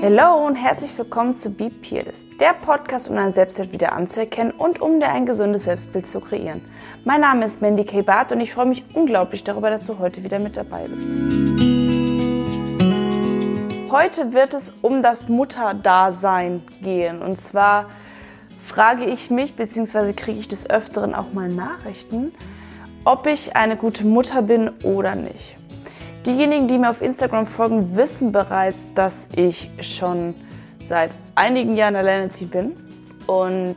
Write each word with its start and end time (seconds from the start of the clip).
Hallo 0.00 0.46
und 0.46 0.54
herzlich 0.54 0.96
willkommen 0.96 1.34
zu 1.34 1.50
Be 1.50 1.70
Peerless, 1.70 2.24
der 2.38 2.52
Podcast, 2.52 3.10
um 3.10 3.16
dein 3.16 3.32
Selbstwert 3.32 3.72
wieder 3.72 3.92
anzuerkennen 3.92 4.52
und 4.52 4.80
um 4.80 5.00
dir 5.00 5.08
ein 5.08 5.26
gesundes 5.26 5.64
Selbstbild 5.64 6.06
zu 6.06 6.20
kreieren. 6.20 6.60
Mein 7.04 7.20
Name 7.20 7.44
ist 7.44 7.60
Mandy 7.60 7.84
K. 7.84 8.02
Barth 8.02 8.30
und 8.30 8.40
ich 8.40 8.52
freue 8.52 8.66
mich 8.66 8.84
unglaublich 8.94 9.42
darüber, 9.42 9.70
dass 9.70 9.86
du 9.86 9.98
heute 9.98 10.22
wieder 10.22 10.38
mit 10.38 10.56
dabei 10.56 10.86
bist. 10.86 11.08
Heute 13.90 14.32
wird 14.32 14.54
es 14.54 14.72
um 14.82 15.02
das 15.02 15.28
Mutterdasein 15.28 16.62
gehen 16.80 17.20
und 17.20 17.40
zwar 17.40 17.86
frage 18.64 19.04
ich 19.04 19.30
mich, 19.30 19.56
beziehungsweise 19.56 20.14
kriege 20.14 20.38
ich 20.38 20.46
des 20.46 20.70
Öfteren 20.70 21.12
auch 21.12 21.32
mal 21.32 21.48
Nachrichten, 21.48 22.32
ob 23.04 23.26
ich 23.26 23.56
eine 23.56 23.76
gute 23.76 24.06
Mutter 24.06 24.42
bin 24.42 24.70
oder 24.84 25.16
nicht. 25.16 25.57
Diejenigen, 26.26 26.66
die 26.68 26.78
mir 26.78 26.90
auf 26.90 27.00
Instagram 27.00 27.46
folgen, 27.46 27.96
wissen 27.96 28.32
bereits, 28.32 28.78
dass 28.94 29.28
ich 29.36 29.70
schon 29.80 30.34
seit 30.84 31.12
einigen 31.34 31.76
Jahren 31.76 31.96
alleinerziehend 31.96 32.50
bin 32.52 32.76
und 33.26 33.76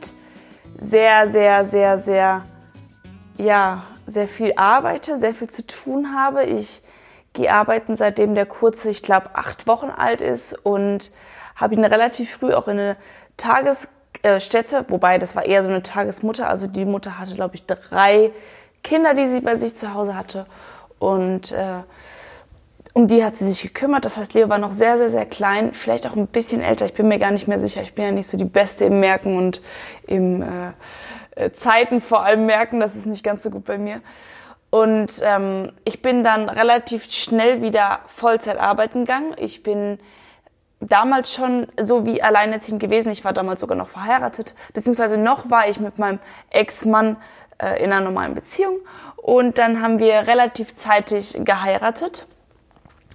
sehr, 0.80 1.28
sehr, 1.28 1.64
sehr, 1.64 1.98
sehr, 1.98 2.42
ja, 3.38 3.84
sehr 4.06 4.26
viel 4.26 4.52
arbeite, 4.56 5.16
sehr 5.16 5.34
viel 5.34 5.48
zu 5.48 5.64
tun 5.66 6.14
habe. 6.14 6.44
Ich 6.44 6.82
gehe 7.32 7.52
arbeiten, 7.52 7.96
seitdem 7.96 8.34
der 8.34 8.46
Kurze, 8.46 8.90
ich 8.90 9.02
glaube, 9.02 9.30
acht 9.34 9.66
Wochen 9.66 9.90
alt 9.90 10.20
ist 10.20 10.52
und 10.52 11.12
habe 11.54 11.74
ihn 11.74 11.84
relativ 11.84 12.32
früh 12.32 12.52
auch 12.52 12.66
in 12.66 12.78
eine 12.78 12.96
Tagesstätte, 13.36 14.84
wobei 14.88 15.18
das 15.18 15.36
war 15.36 15.44
eher 15.44 15.62
so 15.62 15.68
eine 15.68 15.82
Tagesmutter. 15.82 16.48
Also 16.48 16.66
die 16.66 16.84
Mutter 16.84 17.18
hatte, 17.18 17.34
glaube 17.34 17.54
ich, 17.54 17.66
drei 17.66 18.32
Kinder, 18.82 19.14
die 19.14 19.28
sie 19.28 19.40
bei 19.40 19.54
sich 19.54 19.76
zu 19.76 19.94
Hause 19.94 20.16
hatte 20.16 20.46
und 20.98 21.52
äh, 21.52 21.82
um 22.92 23.08
die 23.08 23.24
hat 23.24 23.36
sie 23.36 23.46
sich 23.46 23.62
gekümmert. 23.62 24.04
Das 24.04 24.16
heißt, 24.16 24.34
Leo 24.34 24.48
war 24.48 24.58
noch 24.58 24.72
sehr, 24.72 24.98
sehr, 24.98 25.10
sehr 25.10 25.26
klein, 25.26 25.72
vielleicht 25.72 26.06
auch 26.06 26.16
ein 26.16 26.26
bisschen 26.26 26.60
älter. 26.60 26.84
Ich 26.84 26.94
bin 26.94 27.08
mir 27.08 27.18
gar 27.18 27.30
nicht 27.30 27.48
mehr 27.48 27.58
sicher. 27.58 27.82
Ich 27.82 27.94
bin 27.94 28.04
ja 28.04 28.12
nicht 28.12 28.26
so 28.26 28.36
die 28.36 28.44
Beste 28.44 28.84
im 28.84 29.00
Merken 29.00 29.36
und 29.36 29.62
im 30.06 30.42
äh, 30.42 30.46
äh, 31.36 31.52
Zeiten 31.52 32.00
vor 32.00 32.24
allem 32.24 32.46
merken. 32.46 32.80
Das 32.80 32.94
ist 32.94 33.06
nicht 33.06 33.24
ganz 33.24 33.42
so 33.42 33.50
gut 33.50 33.64
bei 33.64 33.78
mir. 33.78 34.00
Und 34.70 35.20
ähm, 35.22 35.72
ich 35.84 36.02
bin 36.02 36.24
dann 36.24 36.48
relativ 36.48 37.10
schnell 37.12 37.62
wieder 37.62 38.00
Vollzeit 38.06 38.58
arbeiten 38.58 39.00
gegangen. 39.00 39.34
Ich 39.36 39.62
bin 39.62 39.98
damals 40.80 41.32
schon 41.32 41.66
so 41.80 42.06
wie 42.06 42.22
alleinerziehend 42.22 42.80
gewesen. 42.80 43.10
Ich 43.10 43.24
war 43.24 43.32
damals 43.32 43.60
sogar 43.60 43.76
noch 43.76 43.88
verheiratet, 43.88 44.54
beziehungsweise 44.72 45.16
noch 45.16 45.50
war 45.50 45.68
ich 45.68 45.78
mit 45.78 45.98
meinem 45.98 46.18
Ex-Mann 46.50 47.16
äh, 47.58 47.82
in 47.82 47.92
einer 47.92 48.00
normalen 48.04 48.34
Beziehung. 48.34 48.78
Und 49.16 49.58
dann 49.58 49.80
haben 49.82 49.98
wir 49.98 50.26
relativ 50.26 50.74
zeitig 50.74 51.38
geheiratet. 51.44 52.26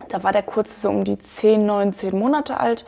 Da 0.09 0.23
war 0.23 0.31
der 0.31 0.44
Kurze 0.44 0.80
so 0.80 0.90
um 0.90 1.03
die 1.03 1.17
10, 1.17 1.66
19 1.66 2.17
Monate 2.17 2.59
alt. 2.59 2.86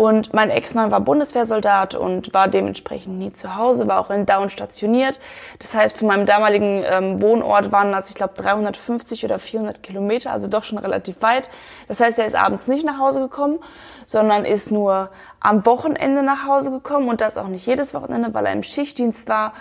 Und 0.00 0.32
mein 0.32 0.48
Ex-Mann 0.48 0.90
war 0.90 1.00
Bundeswehrsoldat 1.00 1.94
und 1.94 2.32
war 2.32 2.48
dementsprechend 2.48 3.18
nie 3.18 3.34
zu 3.34 3.56
Hause, 3.56 3.86
war 3.86 4.00
auch 4.00 4.08
in 4.08 4.24
Down 4.24 4.48
stationiert. 4.48 5.20
Das 5.58 5.74
heißt, 5.74 5.94
von 5.94 6.08
meinem 6.08 6.24
damaligen 6.24 6.82
ähm, 6.86 7.20
Wohnort 7.20 7.70
waren 7.70 7.92
das, 7.92 8.08
ich 8.08 8.14
glaube, 8.14 8.32
350 8.34 9.26
oder 9.26 9.38
400 9.38 9.82
Kilometer, 9.82 10.32
also 10.32 10.46
doch 10.46 10.64
schon 10.64 10.78
relativ 10.78 11.20
weit. 11.20 11.50
Das 11.86 12.00
heißt, 12.00 12.18
er 12.18 12.24
ist 12.24 12.34
abends 12.34 12.66
nicht 12.66 12.86
nach 12.86 12.98
Hause 12.98 13.20
gekommen, 13.20 13.58
sondern 14.06 14.46
ist 14.46 14.70
nur 14.70 15.10
am 15.38 15.66
Wochenende 15.66 16.22
nach 16.22 16.46
Hause 16.46 16.70
gekommen 16.70 17.10
und 17.10 17.20
das 17.20 17.36
auch 17.36 17.48
nicht 17.48 17.66
jedes 17.66 17.92
Wochenende, 17.92 18.32
weil 18.32 18.46
er 18.46 18.52
im 18.52 18.62
Schichtdienst 18.62 19.28
war 19.28 19.52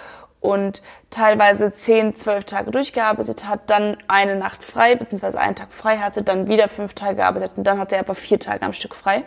und 0.42 0.84
teilweise 1.10 1.74
zehn, 1.74 2.16
zwölf 2.16 2.46
Tage 2.46 2.72
durchgearbeitet 2.72 3.46
hat, 3.46 3.70
dann 3.70 3.98
eine 4.08 4.36
Nacht 4.36 4.64
frei, 4.64 4.96
beziehungsweise 4.96 5.40
einen 5.40 5.56
Tag 5.56 5.74
frei 5.74 5.98
hatte, 5.98 6.22
dann 6.22 6.48
wieder 6.48 6.70
fünf 6.70 6.94
Tage 6.94 7.18
gearbeitet 7.18 7.52
und 7.58 7.66
dann 7.66 7.78
hatte 7.78 7.96
er 7.96 8.02
aber 8.02 8.16
vier 8.16 8.40
Tage 8.40 8.66
am 8.66 8.72
Stück 8.72 8.96
frei. 8.96 9.24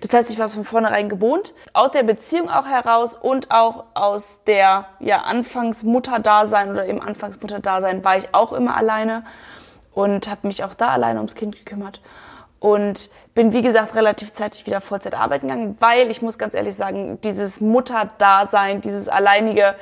Das 0.00 0.12
heißt, 0.12 0.30
ich 0.30 0.38
war 0.38 0.46
es 0.46 0.54
von 0.54 0.64
vornherein 0.64 1.08
gewohnt. 1.08 1.52
Aus 1.72 1.90
der 1.90 2.04
Beziehung 2.04 2.48
auch 2.48 2.66
heraus 2.66 3.14
und 3.14 3.50
auch 3.50 3.84
aus 3.94 4.44
der 4.44 4.86
ja, 5.00 5.22
Anfangsmutterdasein 5.22 6.70
oder 6.70 6.84
im 6.84 7.00
Anfangsmutterdasein 7.00 8.04
war 8.04 8.16
ich 8.16 8.32
auch 8.32 8.52
immer 8.52 8.76
alleine 8.76 9.24
und 9.94 10.30
habe 10.30 10.46
mich 10.46 10.62
auch 10.62 10.74
da 10.74 10.88
alleine 10.88 11.18
ums 11.18 11.34
Kind 11.34 11.56
gekümmert. 11.56 12.00
Und 12.60 13.10
bin, 13.34 13.52
wie 13.52 13.62
gesagt, 13.62 13.96
relativ 13.96 14.32
zeitig 14.32 14.66
wieder 14.66 14.80
Vollzeit 14.80 15.14
arbeiten 15.14 15.48
gegangen, 15.48 15.76
weil 15.80 16.12
ich 16.12 16.22
muss 16.22 16.38
ganz 16.38 16.54
ehrlich 16.54 16.76
sagen, 16.76 17.20
dieses 17.22 17.60
Mutterdasein, 17.60 18.80
dieses 18.80 19.08
alleinige, 19.08 19.74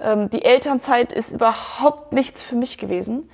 ähm, 0.00 0.30
die 0.30 0.44
Elternzeit 0.44 1.12
ist 1.12 1.32
überhaupt 1.32 2.12
nichts 2.12 2.42
für 2.42 2.56
mich 2.56 2.78
gewesen. 2.78 3.28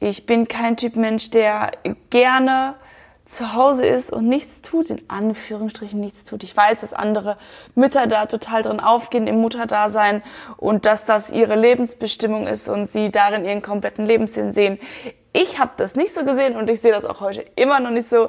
Ich 0.00 0.26
bin 0.26 0.48
kein 0.48 0.76
Typ 0.76 0.96
Mensch, 0.96 1.30
der 1.30 1.72
gerne 2.10 2.74
zu 3.24 3.54
Hause 3.54 3.86
ist 3.86 4.12
und 4.12 4.28
nichts 4.28 4.60
tut, 4.60 4.90
in 4.90 5.00
Anführungsstrichen 5.08 5.98
nichts 5.98 6.24
tut. 6.24 6.42
Ich 6.42 6.54
weiß, 6.54 6.82
dass 6.82 6.92
andere 6.92 7.38
Mütter 7.74 8.06
da 8.06 8.26
total 8.26 8.62
drin 8.62 8.80
aufgehen 8.80 9.26
im 9.26 9.40
Mutterdasein 9.40 10.22
und 10.58 10.84
dass 10.84 11.06
das 11.06 11.32
ihre 11.32 11.56
Lebensbestimmung 11.56 12.46
ist 12.46 12.68
und 12.68 12.90
sie 12.90 13.10
darin 13.10 13.46
ihren 13.46 13.62
kompletten 13.62 14.04
Lebenssinn 14.04 14.52
sehen. 14.52 14.78
Ich 15.32 15.58
habe 15.58 15.72
das 15.78 15.94
nicht 15.94 16.14
so 16.14 16.24
gesehen 16.24 16.54
und 16.54 16.68
ich 16.68 16.80
sehe 16.80 16.92
das 16.92 17.06
auch 17.06 17.20
heute 17.20 17.44
immer 17.56 17.80
noch 17.80 17.90
nicht 17.90 18.08
so. 18.08 18.28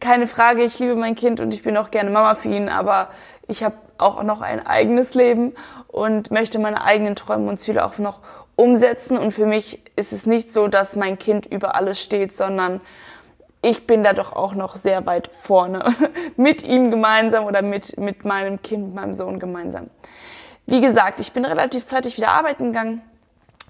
Keine 0.00 0.26
Frage, 0.26 0.64
ich 0.64 0.78
liebe 0.78 0.96
mein 0.96 1.16
Kind 1.16 1.38
und 1.38 1.52
ich 1.52 1.62
bin 1.62 1.76
auch 1.76 1.90
gerne 1.90 2.10
Mama 2.10 2.34
für 2.34 2.48
ihn, 2.48 2.70
aber 2.70 3.10
ich 3.46 3.62
habe 3.62 3.76
auch 3.98 4.22
noch 4.22 4.40
ein 4.40 4.66
eigenes 4.66 5.14
Leben 5.14 5.52
und 5.90 6.30
möchte 6.30 6.58
meine 6.58 6.84
eigenen 6.84 7.16
Träume 7.16 7.48
und 7.48 7.58
Ziele 7.58 7.84
auch 7.84 7.98
noch 7.98 8.20
umsetzen. 8.56 9.18
Und 9.18 9.32
für 9.32 9.46
mich 9.46 9.82
ist 9.96 10.12
es 10.12 10.26
nicht 10.26 10.52
so, 10.52 10.68
dass 10.68 10.96
mein 10.96 11.18
Kind 11.18 11.46
über 11.46 11.74
alles 11.74 12.00
steht, 12.00 12.34
sondern 12.34 12.80
ich 13.62 13.86
bin 13.86 14.02
da 14.02 14.12
doch 14.12 14.32
auch 14.32 14.54
noch 14.54 14.76
sehr 14.76 15.04
weit 15.06 15.30
vorne 15.42 15.94
mit 16.36 16.62
ihm 16.62 16.90
gemeinsam 16.90 17.44
oder 17.44 17.62
mit, 17.62 17.98
mit 17.98 18.24
meinem 18.24 18.62
Kind, 18.62 18.94
meinem 18.94 19.14
Sohn 19.14 19.38
gemeinsam. 19.38 19.90
Wie 20.66 20.80
gesagt, 20.80 21.20
ich 21.20 21.32
bin 21.32 21.44
relativ 21.44 21.84
zeitig 21.84 22.16
wieder 22.16 22.28
arbeiten 22.28 22.66
gegangen, 22.66 23.02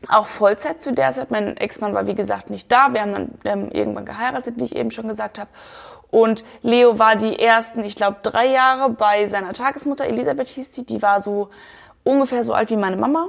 auch 0.09 0.27
Vollzeit 0.27 0.81
zu 0.83 0.93
der 0.93 1.13
Zeit. 1.13 1.31
Mein 1.31 1.57
Ex-Mann 1.57 1.95
war, 1.95 2.07
wie 2.07 2.15
gesagt, 2.15 2.51
nicht 2.51 2.71
da. 2.71 2.93
Wir 2.93 3.01
haben 3.01 3.13
dann 3.13 3.39
wir 3.43 3.53
haben 3.53 3.71
irgendwann 3.71 4.05
geheiratet, 4.05 4.55
wie 4.59 4.65
ich 4.65 4.77
eben 4.77 4.91
schon 4.91 5.09
gesagt 5.09 5.39
habe. 5.39 5.51
Und 6.11 6.45
Leo 6.63 6.99
war 6.99 7.17
die 7.17 7.39
ersten, 7.39 7.85
ich 7.85 7.97
glaube, 7.97 8.19
drei 8.23 8.47
Jahre 8.47 8.91
bei 8.91 9.27
seiner 9.27 9.53
Tagesmutter, 9.53 10.07
Elisabeth 10.07 10.49
hieß 10.49 10.75
sie, 10.75 10.85
die 10.85 11.03
war 11.03 11.21
so 11.21 11.51
ungefähr 12.05 12.45
so 12.45 12.53
alt 12.53 12.71
wie 12.71 12.77
meine 12.77 12.97
Mama. 12.97 13.29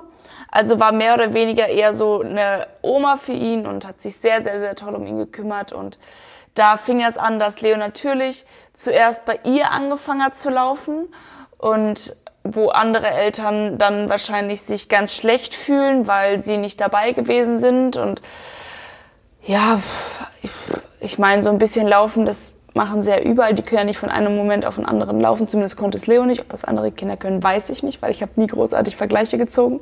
Also 0.49 0.79
war 0.79 0.91
mehr 0.91 1.13
oder 1.13 1.33
weniger 1.33 1.67
eher 1.67 1.93
so 1.93 2.21
eine 2.21 2.67
Oma 2.81 3.17
für 3.17 3.31
ihn 3.33 3.65
und 3.65 3.85
hat 3.85 4.01
sich 4.01 4.17
sehr, 4.17 4.41
sehr, 4.41 4.59
sehr 4.59 4.75
toll 4.75 4.95
um 4.95 5.05
ihn 5.05 5.17
gekümmert. 5.17 5.71
Und 5.71 5.97
da 6.55 6.77
fing 6.77 7.01
es 7.01 7.17
an, 7.17 7.39
dass 7.39 7.61
Leo 7.61 7.77
natürlich 7.77 8.45
zuerst 8.73 9.25
bei 9.25 9.39
ihr 9.43 9.71
angefangen 9.71 10.23
hat 10.23 10.37
zu 10.37 10.49
laufen 10.49 11.13
und 11.57 12.15
wo 12.43 12.69
andere 12.69 13.07
Eltern 13.07 13.77
dann 13.77 14.09
wahrscheinlich 14.09 14.63
sich 14.63 14.89
ganz 14.89 15.15
schlecht 15.15 15.55
fühlen, 15.55 16.07
weil 16.07 16.43
sie 16.43 16.57
nicht 16.57 16.81
dabei 16.81 17.11
gewesen 17.11 17.59
sind. 17.59 17.97
Und 17.97 18.21
ja, 19.43 19.79
ich, 20.99 21.19
meine, 21.19 21.43
so 21.43 21.49
ein 21.49 21.59
bisschen 21.59 21.87
laufen, 21.87 22.25
das 22.25 22.53
machen 22.73 23.03
sie 23.03 23.09
ja 23.09 23.19
überall. 23.21 23.53
Die 23.53 23.63
können 23.63 23.79
ja 23.79 23.83
nicht 23.85 23.99
von 23.99 24.09
einem 24.09 24.35
Moment 24.35 24.65
auf 24.65 24.75
den 24.75 24.85
anderen 24.85 25.19
laufen. 25.19 25.47
Zumindest 25.47 25.77
konnte 25.77 25.97
es 25.97 26.07
Leo 26.07 26.25
nicht. 26.25 26.41
Ob 26.41 26.49
das 26.49 26.63
andere 26.63 26.91
Kinder 26.91 27.17
können, 27.17 27.41
weiß 27.43 27.69
ich 27.69 27.83
nicht, 27.83 28.01
weil 28.01 28.11
ich 28.11 28.21
habe 28.21 28.31
nie 28.35 28.47
großartig 28.47 28.95
Vergleiche 28.95 29.37
gezogen. 29.37 29.81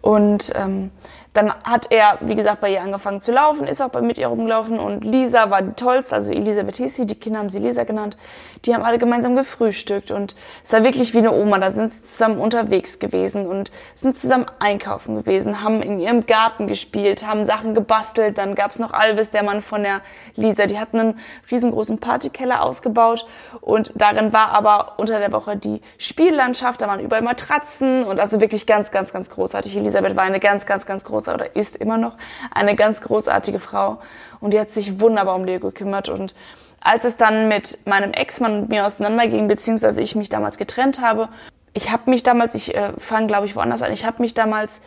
Und 0.00 0.52
ähm, 0.54 0.90
dann 1.38 1.54
hat 1.62 1.86
er, 1.90 2.18
wie 2.20 2.34
gesagt, 2.34 2.60
bei 2.60 2.72
ihr 2.72 2.82
angefangen 2.82 3.20
zu 3.20 3.30
laufen, 3.30 3.68
ist 3.68 3.80
auch 3.80 3.92
mit 4.00 4.18
ihr 4.18 4.26
rumgelaufen 4.26 4.80
und 4.80 5.04
Lisa 5.04 5.50
war 5.50 5.62
die 5.62 5.74
tollste, 5.74 6.16
also 6.16 6.32
Elisabeth 6.32 6.78
hieß 6.78 6.96
sie, 6.96 7.06
die 7.06 7.14
Kinder 7.14 7.38
haben 7.38 7.48
sie 7.48 7.60
Lisa 7.60 7.84
genannt. 7.84 8.16
Die 8.64 8.74
haben 8.74 8.82
alle 8.82 8.98
gemeinsam 8.98 9.36
gefrühstückt 9.36 10.10
und 10.10 10.34
es 10.64 10.72
war 10.72 10.82
wirklich 10.82 11.14
wie 11.14 11.18
eine 11.18 11.30
Oma, 11.30 11.60
da 11.60 11.70
sind 11.70 11.94
sie 11.94 12.02
zusammen 12.02 12.40
unterwegs 12.40 12.98
gewesen 12.98 13.46
und 13.46 13.70
sind 13.94 14.16
zusammen 14.16 14.46
einkaufen 14.58 15.14
gewesen, 15.14 15.62
haben 15.62 15.80
in 15.80 16.00
ihrem 16.00 16.26
Garten 16.26 16.66
gespielt, 16.66 17.24
haben 17.24 17.44
Sachen 17.44 17.72
gebastelt, 17.72 18.36
dann 18.36 18.56
gab's 18.56 18.80
noch 18.80 18.92
Alvis, 18.92 19.30
der 19.30 19.44
Mann 19.44 19.60
von 19.60 19.84
der 19.84 20.00
Lisa, 20.34 20.66
die 20.66 20.80
hatten 20.80 20.98
einen 20.98 21.20
riesengroßen 21.52 21.98
Partykeller 21.98 22.64
ausgebaut 22.64 23.26
und 23.60 23.92
darin 23.94 24.32
war 24.32 24.48
aber 24.48 24.94
unter 24.96 25.20
der 25.20 25.30
Woche 25.30 25.56
die 25.56 25.82
Spiellandschaft, 25.98 26.82
da 26.82 26.88
waren 26.88 26.98
überall 26.98 27.22
Matratzen 27.22 28.02
und 28.02 28.18
also 28.18 28.40
wirklich 28.40 28.66
ganz, 28.66 28.90
ganz, 28.90 29.12
ganz 29.12 29.30
großartig. 29.30 29.76
Elisabeth 29.76 30.16
war 30.16 30.24
eine 30.24 30.40
ganz, 30.40 30.66
ganz, 30.66 30.84
ganz 30.84 31.04
große 31.04 31.27
oder 31.34 31.56
ist 31.56 31.76
immer 31.76 31.98
noch 31.98 32.16
eine 32.50 32.74
ganz 32.76 33.00
großartige 33.00 33.58
Frau 33.58 33.98
und 34.40 34.52
die 34.52 34.60
hat 34.60 34.70
sich 34.70 35.00
wunderbar 35.00 35.34
um 35.34 35.44
Leo 35.44 35.60
gekümmert 35.60 36.08
und 36.08 36.34
als 36.80 37.04
es 37.04 37.16
dann 37.16 37.48
mit 37.48 37.86
meinem 37.86 38.12
Ex-Mann 38.12 38.60
und 38.60 38.68
mir 38.68 38.86
auseinanderging, 38.86 39.48
beziehungsweise 39.48 40.00
ich 40.00 40.14
mich 40.14 40.28
damals 40.28 40.58
getrennt 40.58 41.00
habe, 41.00 41.28
ich 41.72 41.90
habe 41.90 42.08
mich 42.10 42.22
damals, 42.22 42.54
ich 42.54 42.74
äh, 42.74 42.92
fange 42.98 43.26
glaube 43.26 43.46
ich 43.46 43.56
woanders 43.56 43.82
an, 43.82 43.92
ich 43.92 44.04
habe 44.04 44.22
mich 44.22 44.34
damals 44.34 44.80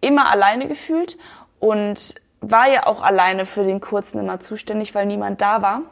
immer 0.00 0.30
alleine 0.30 0.68
gefühlt 0.68 1.16
und 1.58 2.14
war 2.40 2.68
ja 2.68 2.86
auch 2.86 3.02
alleine 3.02 3.44
für 3.44 3.64
den 3.64 3.80
Kurzen 3.80 4.18
immer 4.18 4.40
zuständig, 4.40 4.94
weil 4.94 5.06
niemand 5.06 5.40
da 5.42 5.62
war. 5.62 5.82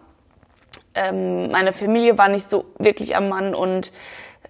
Ähm, 0.95 1.51
meine 1.51 1.73
Familie 1.73 2.19
war 2.19 2.29
nicht 2.29 2.49
so 2.49 2.67
wirklich 2.79 3.17
am 3.17 3.29
Mann 3.29 3.55
und 3.55 3.93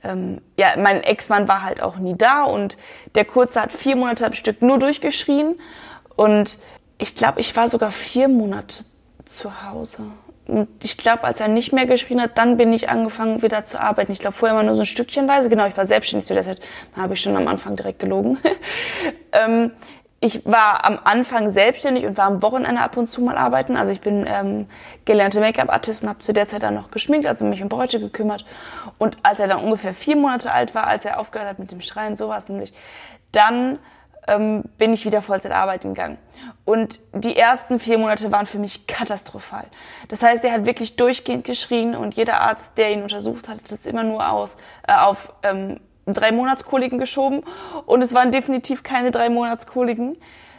ähm, 0.05 0.41
ja, 0.57 0.77
mein 0.77 1.03
Ex-Mann 1.03 1.49
war 1.49 1.63
halt 1.63 1.83
auch 1.83 1.97
nie 1.97 2.17
da 2.17 2.45
und 2.45 2.77
der 3.15 3.25
Kurze 3.25 3.61
hat 3.61 3.73
vier 3.73 3.97
Monate 3.97 4.27
am 4.27 4.35
Stück 4.35 4.63
nur 4.63 4.79
durchgeschrien 4.79 5.57
und 6.17 6.59
ich 6.99 7.17
glaube, 7.17 7.41
ich 7.41 7.55
war 7.57 7.69
sogar 7.69 7.91
vier 7.91 8.29
Monate 8.29 8.85
zu 9.25 9.63
Hause. 9.65 10.03
Und 10.47 10.69
ich 10.83 10.99
glaube, 10.99 11.25
als 11.25 11.41
er 11.41 11.49
nicht 11.49 11.73
mehr 11.73 11.87
geschrien 11.87 12.21
hat, 12.21 12.37
dann 12.37 12.57
bin 12.57 12.73
ich 12.73 12.91
angefangen 12.91 13.43
wieder 13.43 13.65
zu 13.65 13.81
arbeiten. 13.81 14.13
Ich 14.13 14.19
glaube, 14.19 14.37
vorher 14.37 14.55
immer 14.55 14.67
nur 14.67 14.77
so 14.77 14.83
ein 14.83 14.87
Stückchenweise. 14.87 15.49
Genau, 15.49 15.67
ich 15.67 15.77
war 15.77 15.87
selbstständig 15.87 16.27
zu 16.27 16.35
der 16.35 16.43
Zeit. 16.43 16.61
Da 16.95 17.03
habe 17.03 17.15
ich 17.15 17.23
schon 17.23 17.37
am 17.37 17.49
Anfang 17.49 17.77
direkt 17.77 17.99
gelogen. 17.99 18.39
ähm, 19.33 19.71
ich 20.25 20.47
war 20.47 20.87
am 20.87 20.99
Anfang 21.05 21.51
selbstständig 21.51 22.07
und 22.07 22.17
war 22.17 22.25
am 22.25 22.41
Wochenende 22.41 22.81
ab 22.81 22.97
und 22.97 23.09
zu 23.09 23.21
mal 23.21 23.37
arbeiten. 23.37 23.77
Also 23.77 23.93
ich 23.93 24.01
bin 24.01 24.25
ähm, 24.27 24.67
gelernte 25.05 25.39
Make-up-Artist 25.39 26.03
und 26.03 26.09
habe 26.09 26.21
zu 26.21 26.33
der 26.33 26.49
Zeit 26.49 26.63
dann 26.63 26.75
noch 26.75 26.91
geschminkt, 26.91 27.27
also 27.27 27.45
mich 27.45 27.63
um 27.63 27.69
Bräute 27.69 28.01
gekümmert. 28.01 28.47
Und 28.97 29.19
als 29.23 29.39
er 29.39 29.49
dann 29.49 29.63
ungefähr 29.63 29.93
vier 29.93 30.17
Monate 30.17 30.51
alt 30.51 30.75
war, 30.75 30.87
als 30.87 31.05
er 31.05 31.21
aufgehört 31.21 31.51
hat 31.51 31.59
mit 31.59 31.73
dem 31.73 31.83
Schreien, 31.83 32.17
so 32.17 32.29
war 32.29 32.39
es 32.39 32.49
nämlich, 32.49 32.73
dann 33.33 33.79
ähm, 34.27 34.63
bin 34.79 34.95
ich 34.95 35.05
wieder 35.05 35.21
Vollzeit 35.21 35.53
arbeiten 35.53 35.93
gegangen. 35.93 36.17
Und 36.65 37.01
die 37.13 37.37
ersten 37.37 37.79
vier 37.79 37.99
Monate 37.99 38.33
waren 38.33 38.47
für 38.47 38.59
mich 38.59 38.87
katastrophal. 38.87 39.67
Das 40.09 40.23
heißt, 40.23 40.43
er 40.43 40.53
hat 40.53 40.65
wirklich 40.65 40.97
durchgehend 40.97 41.45
geschrien 41.45 41.95
und 41.95 42.15
jeder 42.15 42.41
Arzt, 42.41 42.79
der 42.79 42.93
ihn 42.93 43.03
untersucht 43.03 43.47
hat, 43.51 43.59
hat 43.59 43.71
es 43.71 43.85
immer 43.85 44.05
nur 44.05 44.27
aus, 44.27 44.57
äh, 44.89 44.95
auf 44.95 45.35
ähm, 45.43 45.81
drei 46.07 46.33
Monatskoliken 46.33 46.99
geschoben. 46.99 47.43
Und 47.87 48.03
es 48.03 48.15
waren 48.15 48.31
definitiv 48.31 48.83
keine 48.83 49.11
drei 49.11 49.29
Monatskoliken, 49.29 50.17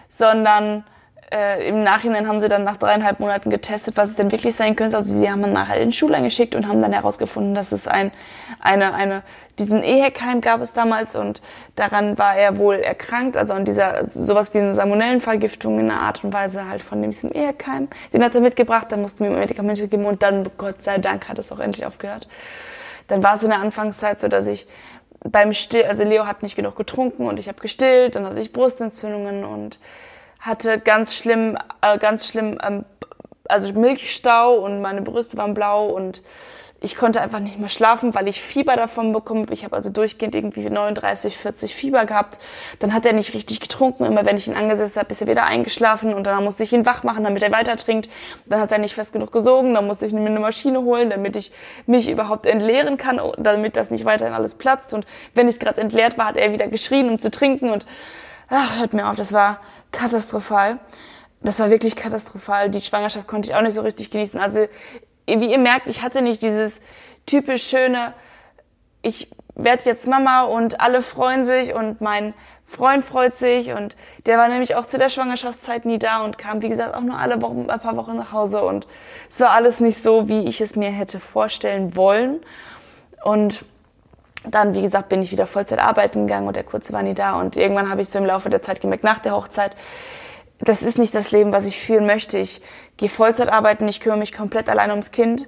sondern 0.10 0.84
äh, 1.32 1.68
im 1.68 1.84
Nachhinein 1.84 2.28
haben 2.28 2.40
sie 2.40 2.48
dann 2.48 2.64
nach 2.64 2.78
dreieinhalb 2.78 3.20
Monaten 3.20 3.50
getestet, 3.50 3.98
was 3.98 4.10
es 4.10 4.16
denn 4.16 4.32
wirklich 4.32 4.56
sein 4.56 4.76
könnte. 4.76 4.96
Also 4.96 5.12
sie 5.12 5.30
haben 5.30 5.42
dann 5.42 5.54
nachher 5.54 5.80
in 5.82 5.92
Schule 5.92 6.16
eingeschickt 6.16 6.56
und 6.56 6.68
haben 6.68 6.80
dann 6.80 6.94
herausgefunden, 6.94 7.56
dass 7.56 7.72
es 7.72 7.88
ein, 7.88 8.12
eine, 8.60 8.94
eine, 8.94 9.24
diesen 9.58 9.82
Ehekeim 9.82 10.42
gab 10.42 10.62
es 10.62 10.74
damals 10.74 11.16
und 11.16 11.42
daran 11.76 12.18
war 12.18 12.36
er 12.36 12.58
wohl 12.58 12.76
erkrankt, 12.76 13.38
also 13.38 13.54
an 13.54 13.66
dieser, 13.66 14.08
sowas 14.10 14.54
wie 14.54 14.60
eine 14.60 14.74
Salmonellenvergiftung 14.74 15.80
in 15.80 15.90
einer 15.90 16.02
Art 16.02 16.24
und 16.24 16.32
Weise 16.32 16.68
halt 16.70 16.84
von 16.84 17.02
diesem 17.02 17.32
Ehekeim. 17.32 17.88
Den 18.14 18.24
hat 18.24 18.36
er 18.36 18.42
mitgebracht, 18.42 18.92
dann 18.92 19.02
mussten 19.02 19.24
wir 19.24 19.32
ihm 19.32 19.40
Medikamente 19.40 19.88
geben 19.88 20.06
und 20.06 20.22
dann, 20.22 20.48
Gott 20.58 20.84
sei 20.84 21.00
Dank, 21.00 21.28
hat 21.28 21.40
es 21.40 21.52
auch 21.52 21.60
endlich 21.60 21.86
aufgehört. 21.86 22.28
Dann 23.08 23.24
war 23.24 23.36
es 23.36 23.44
in 23.44 23.50
der 23.50 23.60
Anfangszeit 23.60 24.22
so, 24.22 24.28
dass 24.28 24.48
ich 24.48 24.68
beim 25.26 25.54
Still, 25.54 25.86
also 25.86 26.04
Leo 26.04 26.26
hat 26.26 26.44
nicht 26.44 26.56
genug 26.56 26.76
getrunken 26.76 27.28
und 27.28 27.40
ich 27.40 27.48
habe 27.48 27.60
gestillt, 27.60 28.16
dann 28.16 28.26
hatte 28.26 28.40
ich 28.40 28.54
Brustentzündungen 28.54 29.44
und 29.44 29.80
hatte 30.40 30.80
ganz 30.80 31.16
schlimm, 31.16 31.58
äh, 31.82 31.98
ganz 31.98 32.28
schlimm, 32.28 32.60
ähm, 32.64 32.86
also 33.50 33.74
Milchstau 33.74 34.56
und 34.56 34.82
meine 34.82 35.02
Brüste 35.02 35.38
waren 35.38 35.54
blau 35.54 35.88
und 35.88 36.22
ich 36.86 36.96
konnte 36.96 37.20
einfach 37.20 37.40
nicht 37.40 37.60
mehr 37.60 37.70
schlafen, 37.70 38.14
weil 38.14 38.28
ich 38.28 38.42
Fieber 38.42 38.76
davon 38.76 39.12
bekommen 39.12 39.42
habe. 39.42 39.54
Ich 39.54 39.66
habe 39.66 39.76
also 39.76 39.90
durchgehend 39.90 40.36
irgendwie 40.36 40.70
39, 40.70 41.36
40 41.36 41.74
Fieber 41.74 42.06
gehabt. 42.06 42.40
Dann 42.78 42.94
hat 42.94 43.06
er 43.08 43.14
nicht 43.14 43.34
richtig 43.34 43.60
getrunken. 43.60 44.06
Immer 44.06 44.24
wenn 44.24 44.38
ich 44.38 44.48
ihn 44.48 44.56
angesetzt 44.56 44.96
habe, 44.96 45.10
ist 45.10 45.20
er 45.20 45.28
wieder 45.28 45.46
eingeschlafen 45.46 46.14
und 46.14 46.26
dann 46.26 46.44
musste 46.44 46.64
ich 46.64 46.72
ihn 46.72 46.86
wach 46.86 47.04
machen, 47.04 47.24
damit 47.24 47.42
er 47.42 47.52
weiter 47.52 47.76
trinkt. 47.76 48.08
Dann 48.46 48.60
hat 48.60 48.72
er 48.72 48.78
nicht 48.78 48.94
fest 48.94 49.14
genug 49.14 49.32
gesogen. 49.32 49.74
Dann 49.74 49.88
musste 49.88 50.06
ich 50.06 50.14
mir 50.14 50.26
eine 50.26 50.40
Maschine 50.40 50.82
holen, 50.84 51.10
damit 51.10 51.36
ich 51.36 51.52
mich 51.88 52.08
überhaupt 52.08 52.46
entleeren 52.46 52.98
kann, 52.98 53.20
damit 53.40 53.76
das 53.76 53.90
nicht 53.90 54.06
weiterhin 54.06 54.36
alles 54.36 54.54
platzt. 54.54 54.94
Und 54.94 55.08
wenn 55.34 55.48
ich 55.48 55.60
gerade 55.60 55.82
entleert 55.82 56.20
war, 56.20 56.28
hat 56.28 56.38
er 56.38 56.52
wieder 56.52 56.68
geschrien, 56.68 57.10
um 57.10 57.18
zu 57.18 57.32
trinken 57.32 57.72
und 57.72 57.88
ach, 58.48 58.80
hört 58.80 58.94
mir 58.94 59.10
auf, 59.10 59.16
das 59.16 59.34
war 59.34 59.60
katastrophal. 59.92 60.78
Das 61.42 61.60
war 61.60 61.70
wirklich 61.70 61.96
katastrophal. 61.96 62.70
Die 62.70 62.82
Schwangerschaft 62.82 63.28
konnte 63.28 63.50
ich 63.50 63.56
auch 63.56 63.62
nicht 63.62 63.74
so 63.74 63.82
richtig 63.82 64.12
genießen. 64.12 64.40
Also, 64.40 64.68
wie 65.28 65.52
ihr 65.52 65.60
merkt, 65.60 65.88
ich 65.88 66.02
hatte 66.02 66.22
nicht 66.22 66.42
dieses 66.42 66.82
typisch 67.26 67.64
schöne, 67.68 68.14
ich 69.02 69.30
werde 69.56 69.84
jetzt 69.86 70.08
Mama 70.08 70.44
und 70.44 70.82
alle 70.82 71.02
freuen 71.02 71.46
sich 71.46 71.74
und 71.74 72.02
mein 72.02 72.34
Freund 72.64 73.06
freut 73.06 73.36
sich 73.36 73.72
und 73.72 73.96
der 74.26 74.38
war 74.38 74.48
nämlich 74.48 74.76
auch 74.76 74.86
zu 74.86 74.98
der 74.98 75.10
Schwangerschaftszeit 75.10 75.86
nie 75.86 76.00
da 76.00 76.24
und 76.24 76.38
kam, 76.38 76.62
wie 76.62 76.70
gesagt, 76.70 76.96
auch 76.96 77.02
nur 77.02 77.18
alle 77.18 77.42
Wochen, 77.42 77.70
ein 77.70 77.80
paar 77.80 77.96
Wochen 77.96 78.16
nach 78.18 78.32
Hause 78.32 78.64
und 78.64 78.88
es 79.30 79.40
war 79.40 79.52
alles 79.52 79.80
nicht 79.80 80.02
so, 80.02 80.28
wie 80.28 80.46
ich 80.46 80.62
es 80.62 80.76
mir 80.76 80.90
hätte 80.90 81.20
vorstellen 81.20 81.96
wollen. 81.96 82.42
Und 83.24 83.66
dann, 84.46 84.76
wie 84.76 84.82
gesagt, 84.82 85.10
bin 85.10 85.22
ich 85.22 85.32
wieder 85.32 85.48
Vollzeit 85.48 85.80
arbeiten 85.80 86.28
gegangen 86.28 86.48
und 86.48 86.56
der 86.56 86.64
Kurze 86.64 86.94
war 86.94 87.04
nie 87.04 87.14
da. 87.14 87.40
Und 87.40 87.56
irgendwann 87.56 87.90
habe 87.90 88.02
ich 88.02 88.10
so 88.10 88.20
im 88.20 88.26
Laufe 88.26 88.50
der 88.50 88.62
Zeit 88.62 88.82
gemerkt, 88.82 89.04
nach 89.04 89.20
der 89.20 89.36
Hochzeit, 89.36 89.76
das 90.60 90.84
ist 90.84 90.98
nicht 90.98 91.14
das 91.14 91.32
Leben, 91.32 91.52
was 91.52 91.66
ich 91.66 91.78
führen 91.78 92.06
möchte. 92.06 92.38
Ich 92.38 92.62
gehe 92.98 93.10
Vollzeit 93.10 93.50
arbeiten, 93.50 93.88
ich 93.88 94.00
kümmere 94.00 94.20
mich 94.20 94.34
komplett 94.34 94.70
allein 94.70 94.90
ums 94.92 95.12
Kind. 95.12 95.48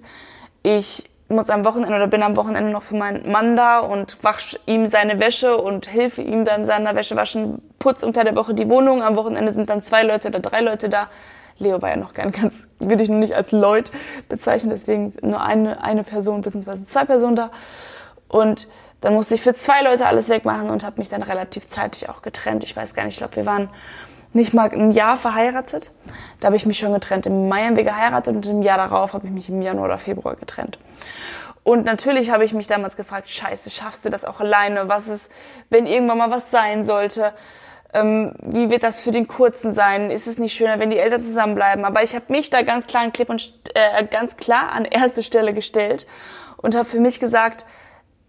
Ich 0.63 1.09
muss 1.29 1.49
am 1.49 1.65
Wochenende 1.65 1.95
oder 1.95 2.07
bin 2.07 2.23
am 2.23 2.35
Wochenende 2.37 2.71
noch 2.71 2.83
für 2.83 2.95
meinen 2.95 3.29
Mann 3.29 3.55
da 3.55 3.79
und 3.79 4.17
wasche 4.21 4.59
ihm 4.65 4.87
seine 4.87 5.19
Wäsche 5.19 5.57
und 5.57 5.91
helfe 5.91 6.21
ihm 6.21 6.45
beim 6.45 6.63
seiner 6.63 6.95
Wäsche 6.95 7.15
waschen, 7.15 7.61
putz 7.79 8.03
unter 8.03 8.23
der 8.23 8.35
Woche 8.35 8.53
die 8.53 8.69
Wohnung. 8.69 9.01
Am 9.01 9.15
Wochenende 9.15 9.51
sind 9.51 9.69
dann 9.69 9.83
zwei 9.83 10.03
Leute 10.03 10.29
oder 10.29 10.39
drei 10.39 10.61
Leute 10.61 10.89
da. 10.89 11.09
Leo 11.59 11.81
war 11.81 11.89
ja 11.89 11.95
noch 11.97 12.13
gern 12.13 12.31
ganz, 12.31 12.63
würde 12.79 13.03
ich 13.03 13.09
nur 13.09 13.19
nicht 13.19 13.35
als 13.35 13.51
Leut 13.51 13.91
bezeichnen, 14.29 14.69
deswegen 14.69 15.13
nur 15.21 15.41
eine, 15.41 15.83
eine 15.83 16.03
Person 16.03 16.41
bzw. 16.41 16.85
zwei 16.85 17.03
Personen 17.03 17.35
da. 17.35 17.51
Und 18.27 18.67
dann 19.01 19.13
musste 19.13 19.35
ich 19.35 19.41
für 19.41 19.53
zwei 19.53 19.81
Leute 19.81 20.05
alles 20.05 20.29
wegmachen 20.29 20.69
und 20.69 20.83
habe 20.83 20.99
mich 20.99 21.09
dann 21.09 21.23
relativ 21.23 21.67
zeitig 21.67 22.09
auch 22.09 22.21
getrennt. 22.21 22.63
Ich 22.63 22.75
weiß 22.75 22.93
gar 22.93 23.03
nicht, 23.03 23.13
ich 23.13 23.19
glaube, 23.19 23.35
wir 23.35 23.45
waren 23.45 23.69
nicht 24.37 24.53
mal 24.53 24.71
ein 24.71 24.91
Jahr 24.91 25.17
verheiratet. 25.17 25.91
Da 26.39 26.45
habe 26.45 26.55
ich 26.55 26.65
mich 26.65 26.77
schon 26.77 26.93
getrennt. 26.93 27.25
Im 27.25 27.49
Mai 27.49 27.65
haben 27.65 27.75
wir 27.75 27.83
geheiratet 27.83 28.35
und 28.35 28.47
im 28.47 28.61
Jahr 28.61 28.77
darauf 28.77 29.13
habe 29.13 29.27
ich 29.27 29.33
mich 29.33 29.49
im 29.49 29.61
Januar 29.61 29.85
oder 29.85 29.97
Februar 29.97 30.35
getrennt. 30.35 30.77
Und 31.63 31.83
natürlich 31.83 32.31
habe 32.31 32.45
ich 32.45 32.53
mich 32.53 32.67
damals 32.67 32.95
gefragt, 32.95 33.27
scheiße, 33.27 33.69
schaffst 33.71 34.05
du 34.05 34.09
das 34.09 34.23
auch 34.23 34.39
alleine? 34.39 34.87
Was 34.87 35.09
ist, 35.09 35.29
wenn 35.69 35.85
irgendwann 35.85 36.17
mal 36.19 36.31
was 36.31 36.49
sein 36.49 36.85
sollte? 36.85 37.33
Ähm, 37.93 38.35
wie 38.41 38.69
wird 38.69 38.83
das 38.83 39.01
für 39.01 39.11
den 39.11 39.27
Kurzen 39.27 39.73
sein? 39.73 40.09
Ist 40.09 40.27
es 40.27 40.37
nicht 40.37 40.53
schöner, 40.53 40.79
wenn 40.79 40.91
die 40.91 40.97
Eltern 40.97 41.23
zusammenbleiben? 41.23 41.83
Aber 41.83 42.03
ich 42.03 42.15
habe 42.15 42.25
mich 42.29 42.49
da 42.49 42.61
ganz 42.61 42.87
klar, 42.87 43.03
und, 43.03 43.53
äh, 43.73 44.05
ganz 44.05 44.37
klar 44.37 44.71
an 44.71 44.85
erste 44.85 45.23
Stelle 45.23 45.53
gestellt 45.53 46.07
und 46.57 46.75
habe 46.75 46.85
für 46.85 46.99
mich 46.99 47.19
gesagt, 47.19 47.65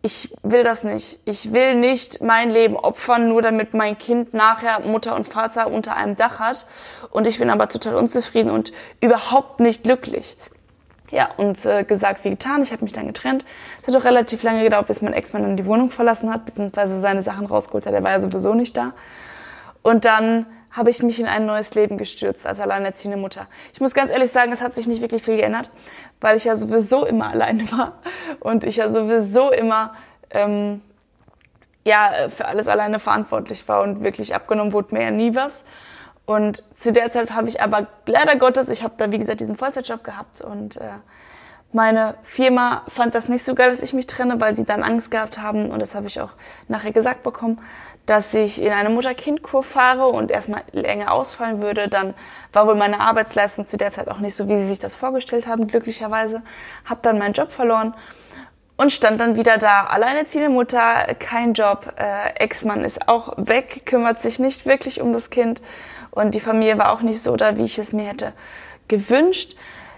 ich 0.03 0.33
will 0.43 0.63
das 0.63 0.85
nicht. 0.85 1.19
Ich 1.25 1.53
will 1.53 1.75
nicht 1.75 2.23
mein 2.23 2.51
Leben 2.51 2.77
opfern, 2.77 3.29
nur 3.29 3.43
damit 3.43 3.75
mein 3.75 3.99
Kind 3.99 4.33
nachher 4.33 4.81
Mutter 4.81 5.15
und 5.17 5.27
Vater 5.27 5.71
unter 5.71 5.97
einem 5.97 6.15
Dach 6.15 6.39
hat. 6.39 6.67
Und 7.11 7.27
ich 7.27 7.39
bin 7.39 7.51
aber 7.51 7.69
total 7.69 7.97
unzufrieden 7.97 8.51
und 8.51 8.73
überhaupt 9.01 9.61
nicht 9.61 9.83
glücklich. 9.83 10.37
Ja, 11.11 11.31
und 11.37 11.65
äh, 11.65 11.85
gesagt 11.85 12.25
wie 12.25 12.31
getan, 12.31 12.63
ich 12.63 12.71
habe 12.71 12.85
mich 12.85 12.93
dann 12.93 13.07
getrennt. 13.07 13.45
Es 13.81 13.89
hat 13.89 14.01
auch 14.01 14.05
relativ 14.05 14.43
lange 14.43 14.63
gedauert, 14.63 14.87
bis 14.87 15.03
mein 15.03 15.15
Ex-Mann 15.15 15.43
dann 15.43 15.57
die 15.57 15.67
Wohnung 15.67 15.91
verlassen 15.91 16.33
hat, 16.33 16.45
beziehungsweise 16.45 17.01
seine 17.01 17.23
Sachen 17.23 17.47
rausgeholt 17.47 17.87
hat. 17.87 17.95
Der 17.95 18.05
war 18.05 18.11
ja 18.11 18.21
sowieso 18.21 18.55
nicht 18.55 18.77
da. 18.77 18.93
Und 19.83 20.05
dann 20.05 20.47
habe 20.71 20.91
ich 20.91 21.03
mich 21.03 21.19
in 21.19 21.27
ein 21.27 21.47
neues 21.47 21.75
Leben 21.75 21.99
gestürzt 21.99 22.47
als 22.47 22.61
alleinerziehende 22.61 23.17
Mutter. 23.17 23.47
Ich 23.73 23.81
muss 23.81 23.95
ganz 23.95 24.11
ehrlich 24.11 24.31
sagen, 24.31 24.53
es 24.53 24.63
hat 24.63 24.75
sich 24.75 24.87
nicht 24.87 25.01
wirklich 25.01 25.23
viel 25.23 25.37
geändert, 25.37 25.71
weil 26.21 26.37
ich 26.37 26.45
ja 26.45 26.57
sowieso 26.57 27.05
immer 27.05 27.29
alleine 27.33 27.71
war 27.73 27.99
und 28.41 28.65
ich 28.65 28.77
ja 28.77 28.91
sowieso 28.91 29.51
immer 29.51 29.95
ähm, 30.31 30.83
ja, 31.85 32.29
für 32.29 32.47
alles 32.47 32.69
alleine 32.69 32.99
verantwortlich 32.99 33.67
war 33.67 33.83
und 33.83 34.03
wirklich 34.03 34.35
abgenommen 34.35 34.73
wurde 34.73 34.95
mir 34.95 35.05
ja 35.05 35.11
nie 35.11 35.35
was. 35.35 35.65
Und 36.27 36.63
zu 36.75 36.93
der 36.93 37.11
Zeit 37.11 37.31
habe 37.31 37.49
ich 37.49 37.63
aber 37.63 37.87
leider 38.05 38.37
Gottes, 38.37 38.69
ich 38.69 38.83
habe 38.83 38.95
da 38.99 39.11
wie 39.11 39.19
gesagt 39.19 39.41
diesen 39.41 39.57
Vollzeitjob 39.57 40.05
gehabt 40.05 40.43
und 40.43 40.77
äh, 40.77 40.91
meine 41.73 42.17
Firma 42.23 42.83
fand 42.89 43.15
das 43.15 43.29
nicht 43.29 43.45
so 43.45 43.55
geil, 43.55 43.71
dass 43.71 43.83
ich 43.83 43.95
mich 43.95 44.07
trenne, 44.07 44.39
weil 44.39 44.55
sie 44.55 44.65
dann 44.65 44.83
Angst 44.83 45.11
gehabt 45.11 45.41
haben 45.41 45.71
und 45.71 45.81
das 45.81 45.95
habe 45.95 46.07
ich 46.07 46.21
auch 46.21 46.31
nachher 46.69 46.93
gesagt 46.93 47.23
bekommen, 47.23 47.61
dass 48.09 48.33
ich 48.33 48.63
in 48.63 48.73
eine 48.73 48.89
Mutter-Kind-Kur 48.89 49.63
fahre 49.63 50.07
und 50.07 50.31
erstmal 50.31 50.63
länger 50.73 51.13
ausfallen 51.13 51.61
würde. 51.61 51.89
Dann 51.89 52.15
war 52.55 52.67
wohl 52.67 52.75
meine 52.75 53.01
Arbeitsleistung 53.01 53.67
zu 53.67 53.77
der 53.77 53.93
Zeit 53.93 54.09
auch 54.09 54.19
nicht 54.19 54.35
so, 54.35 54.49
wie 54.49 54.57
sie 54.57 54.67
sich 54.67 54.79
das 54.79 54.95
vorgestellt 54.95 55.47
haben, 55.47 55.69
glücklicherweise. 55.69 56.43
Habe 56.87 57.01
dann 57.03 57.19
meinen 57.19 57.35
Job 57.35 57.53
verloren 57.53 57.93
und 58.79 58.95
stand 58.95 59.21
dann 59.21 59.37
wieder 59.37 59.59
da. 59.59 59.85
Alleinerziehende 59.85 60.49
Mutter, 60.49 61.15
kein 61.19 61.53
Job, 61.53 61.93
äh, 61.99 62.31
Ex-Mann 62.43 62.83
ist 62.83 63.09
auch 63.09 63.35
weg, 63.37 63.83
kümmert 63.85 64.23
sich 64.23 64.39
nicht 64.39 64.65
wirklich 64.65 65.03
um 65.03 65.13
das 65.13 65.29
Kind 65.29 65.61
und 66.11 66.35
die 66.35 66.41
Familie 66.41 66.79
war 66.79 66.93
auch 66.93 67.03
nicht 67.03 67.23
so 67.23 67.37
da, 67.37 67.59
wie 67.59 67.65
ich 67.65 67.79
es 67.79 67.93
mir 67.93 68.07
hätte 68.07 68.33
gewünscht. 68.89 69.55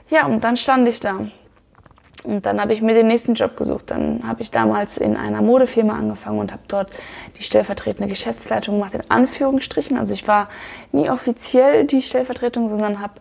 Ja, 0.09 0.27
und 0.27 0.43
dann 0.43 0.57
stand 0.57 0.89
ich 0.89 0.99
da 0.99 1.27
und 2.25 2.45
dann 2.45 2.61
habe 2.61 2.73
ich 2.73 2.83
mir 2.83 2.95
den 2.95 3.07
nächsten 3.07 3.35
Job 3.35 3.57
gesucht. 3.57 3.91
Dann 3.91 4.23
habe 4.27 4.43
ich 4.43 4.51
damals 4.51 4.99
in 4.99 5.17
einer 5.17 5.41
Modefirma 5.41 5.95
angefangen 5.95 6.39
und 6.39 6.53
habe 6.53 6.63
dort 6.69 6.91
die 7.39 7.43
stellvertretende 7.43 8.09
Geschäftsleitung 8.09 8.77
gemacht, 8.77 8.95
in 8.95 9.03
Anführungsstrichen. 9.09 9.97
Also 9.97 10.13
ich 10.13 10.29
war 10.29 10.49
nie 10.93 11.09
offiziell 11.09 11.85
die 11.85 12.03
Stellvertretung, 12.03 12.69
sondern 12.69 13.01
hab, 13.01 13.21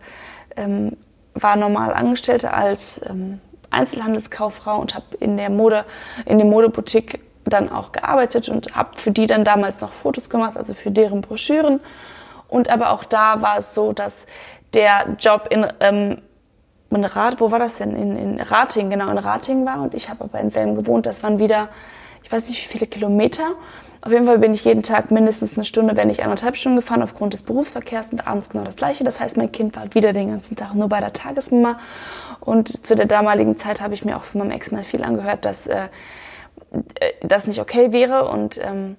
ähm, 0.56 0.96
war 1.34 1.56
normal 1.56 1.94
Angestellte 1.94 2.52
als 2.52 3.00
ähm, 3.08 3.40
Einzelhandelskauffrau 3.70 4.78
und 4.78 4.94
habe 4.94 5.16
in 5.18 5.36
der 5.36 5.48
Mode, 5.48 5.84
in 6.26 6.38
der 6.38 6.46
Modeboutique 6.46 7.20
dann 7.44 7.70
auch 7.70 7.92
gearbeitet 7.92 8.48
und 8.48 8.76
habe 8.76 8.96
für 8.96 9.12
die 9.12 9.26
dann 9.26 9.44
damals 9.44 9.80
noch 9.80 9.92
Fotos 9.92 10.28
gemacht, 10.28 10.56
also 10.56 10.74
für 10.74 10.90
deren 10.90 11.22
Broschüren. 11.22 11.80
Und 12.48 12.68
aber 12.68 12.90
auch 12.90 13.04
da 13.04 13.40
war 13.40 13.58
es 13.58 13.74
so, 13.74 13.92
dass 13.92 14.26
der 14.74 15.16
Job 15.18 15.48
in 15.50 15.66
ähm, 15.80 16.20
in 16.90 17.04
Rat, 17.04 17.40
wo 17.40 17.50
war 17.50 17.58
das 17.58 17.76
denn? 17.76 17.94
In, 17.94 18.16
in 18.16 18.40
Rating, 18.40 18.90
genau, 18.90 19.10
in 19.10 19.18
Rating 19.18 19.64
war 19.64 19.80
und 19.82 19.94
ich 19.94 20.08
habe 20.08 20.24
aber 20.24 20.40
in 20.40 20.50
Selm 20.50 20.74
gewohnt. 20.74 21.06
Das 21.06 21.22
waren 21.22 21.38
wieder, 21.38 21.68
ich 22.22 22.32
weiß 22.32 22.48
nicht 22.48 22.62
wie 22.62 22.68
viele 22.72 22.86
Kilometer, 22.86 23.54
Auf 24.02 24.12
jeden 24.12 24.24
Fall 24.24 24.38
bin 24.38 24.54
ich 24.54 24.64
jeden 24.64 24.82
Tag 24.82 25.10
mindestens 25.10 25.56
eine 25.56 25.66
Stunde, 25.66 25.94
wenn 25.94 26.08
nicht 26.08 26.22
anderthalb 26.22 26.56
Stunden 26.56 26.76
gefahren 26.76 27.02
aufgrund 27.02 27.34
des 27.34 27.42
Berufsverkehrs 27.42 28.12
und 28.12 28.26
abends 28.26 28.48
genau 28.48 28.64
das 28.64 28.76
gleiche. 28.76 29.04
Das 29.04 29.20
heißt, 29.20 29.36
mein 29.36 29.52
Kind 29.52 29.76
war 29.76 29.94
wieder 29.94 30.14
den 30.14 30.30
ganzen 30.30 30.56
Tag 30.56 30.74
nur 30.74 30.88
bei 30.88 31.00
der 31.00 31.12
Tagesmama. 31.12 31.78
Und 32.40 32.86
zu 32.86 32.96
der 32.96 33.04
damaligen 33.04 33.56
Zeit 33.56 33.82
habe 33.82 33.92
ich 33.92 34.04
mir 34.04 34.16
auch 34.16 34.24
von 34.24 34.38
meinem 34.38 34.52
Ex-Mann 34.52 34.84
viel 34.84 35.04
angehört, 35.04 35.44
dass 35.44 35.66
äh, 35.66 35.88
äh 36.98 37.12
das 37.22 37.46
nicht 37.46 37.60
okay 37.60 37.92
wäre 37.92 38.28
und 38.28 38.58
ähm, 38.62 38.96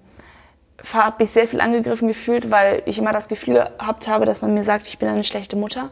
habe 0.94 1.16
mich 1.20 1.32
sehr 1.32 1.48
viel 1.48 1.62
angegriffen 1.62 2.08
gefühlt, 2.08 2.52
weil 2.52 2.84
ich 2.86 3.00
immer 3.00 3.12
das 3.12 3.28
Gefühl 3.28 3.56
gehabt 3.56 4.08
habe, 4.08 4.26
dass 4.26 4.44
man 4.44 4.54
mir 4.54 4.64
sagt, 4.64 4.86
ich 4.86 5.00
bin 5.00 5.10
eine 5.10 5.24
schlechte 5.24 5.56
Mutter 5.56 5.90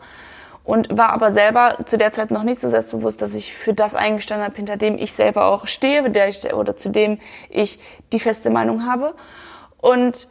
und 0.69 0.95
war 0.95 1.09
aber 1.09 1.31
selber 1.31 1.77
zu 1.85 1.97
der 1.97 2.11
Zeit 2.11 2.29
noch 2.29 2.43
nicht 2.43 2.61
so 2.61 2.69
selbstbewusst, 2.69 3.23
dass 3.23 3.33
ich 3.33 3.55
für 3.55 3.73
das 3.73 3.95
eingestanden 3.95 4.45
habe, 4.45 4.55
hinter 4.55 4.77
dem 4.77 4.99
ich 4.99 5.13
selber 5.13 5.45
auch 5.45 5.65
stehe, 5.65 6.07
der 6.11 6.27
ich, 6.27 6.53
oder 6.53 6.77
zu 6.77 6.89
dem 6.89 7.17
ich 7.49 7.79
die 8.13 8.19
feste 8.19 8.51
Meinung 8.51 8.85
habe. 8.85 9.15
Und 9.79 10.27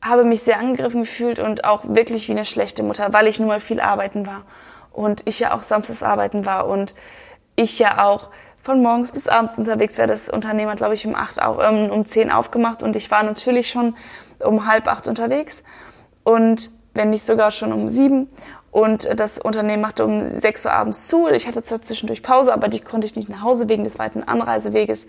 habe 0.00 0.24
mich 0.24 0.40
sehr 0.40 0.58
angegriffen 0.58 1.02
gefühlt 1.02 1.38
und 1.38 1.64
auch 1.64 1.82
wirklich 1.84 2.26
wie 2.28 2.32
eine 2.32 2.46
schlechte 2.46 2.82
Mutter, 2.82 3.12
weil 3.12 3.26
ich 3.26 3.38
nun 3.38 3.48
mal 3.48 3.60
viel 3.60 3.80
arbeiten 3.80 4.24
war. 4.26 4.44
Und 4.92 5.26
ich 5.26 5.38
ja 5.40 5.52
auch 5.52 5.62
samstags 5.62 6.02
arbeiten 6.02 6.46
war 6.46 6.68
und 6.68 6.94
ich 7.54 7.78
ja 7.78 8.02
auch 8.02 8.30
von 8.62 8.80
morgens 8.80 9.12
bis 9.12 9.28
abends 9.28 9.58
unterwegs 9.58 9.98
wäre. 9.98 10.08
Das 10.08 10.30
Unternehmen 10.30 10.70
hat, 10.70 10.78
glaube 10.78 10.94
ich, 10.94 11.06
um, 11.06 11.14
acht, 11.14 11.36
ähm, 11.38 11.90
um 11.90 12.06
zehn 12.06 12.32
aufgemacht 12.32 12.82
und 12.82 12.96
ich 12.96 13.10
war 13.10 13.22
natürlich 13.24 13.68
schon 13.68 13.94
um 14.38 14.66
halb 14.66 14.88
acht 14.88 15.06
unterwegs 15.06 15.62
und 16.24 16.70
wenn 16.94 17.10
nicht 17.10 17.24
sogar 17.24 17.50
schon 17.50 17.74
um 17.74 17.90
sieben. 17.90 18.30
Und 18.72 19.20
das 19.20 19.38
Unternehmen 19.38 19.82
machte 19.82 20.04
um 20.04 20.40
6 20.40 20.64
Uhr 20.64 20.72
abends 20.72 21.06
zu. 21.06 21.28
Ich 21.28 21.46
hatte 21.46 21.62
zwar 21.62 21.82
zwischendurch 21.82 22.22
Pause, 22.22 22.54
aber 22.54 22.68
die 22.68 22.80
konnte 22.80 23.06
ich 23.06 23.14
nicht 23.14 23.28
nach 23.28 23.42
Hause 23.42 23.68
wegen 23.68 23.84
des 23.84 23.98
weiten 23.98 24.24
Anreiseweges 24.24 25.06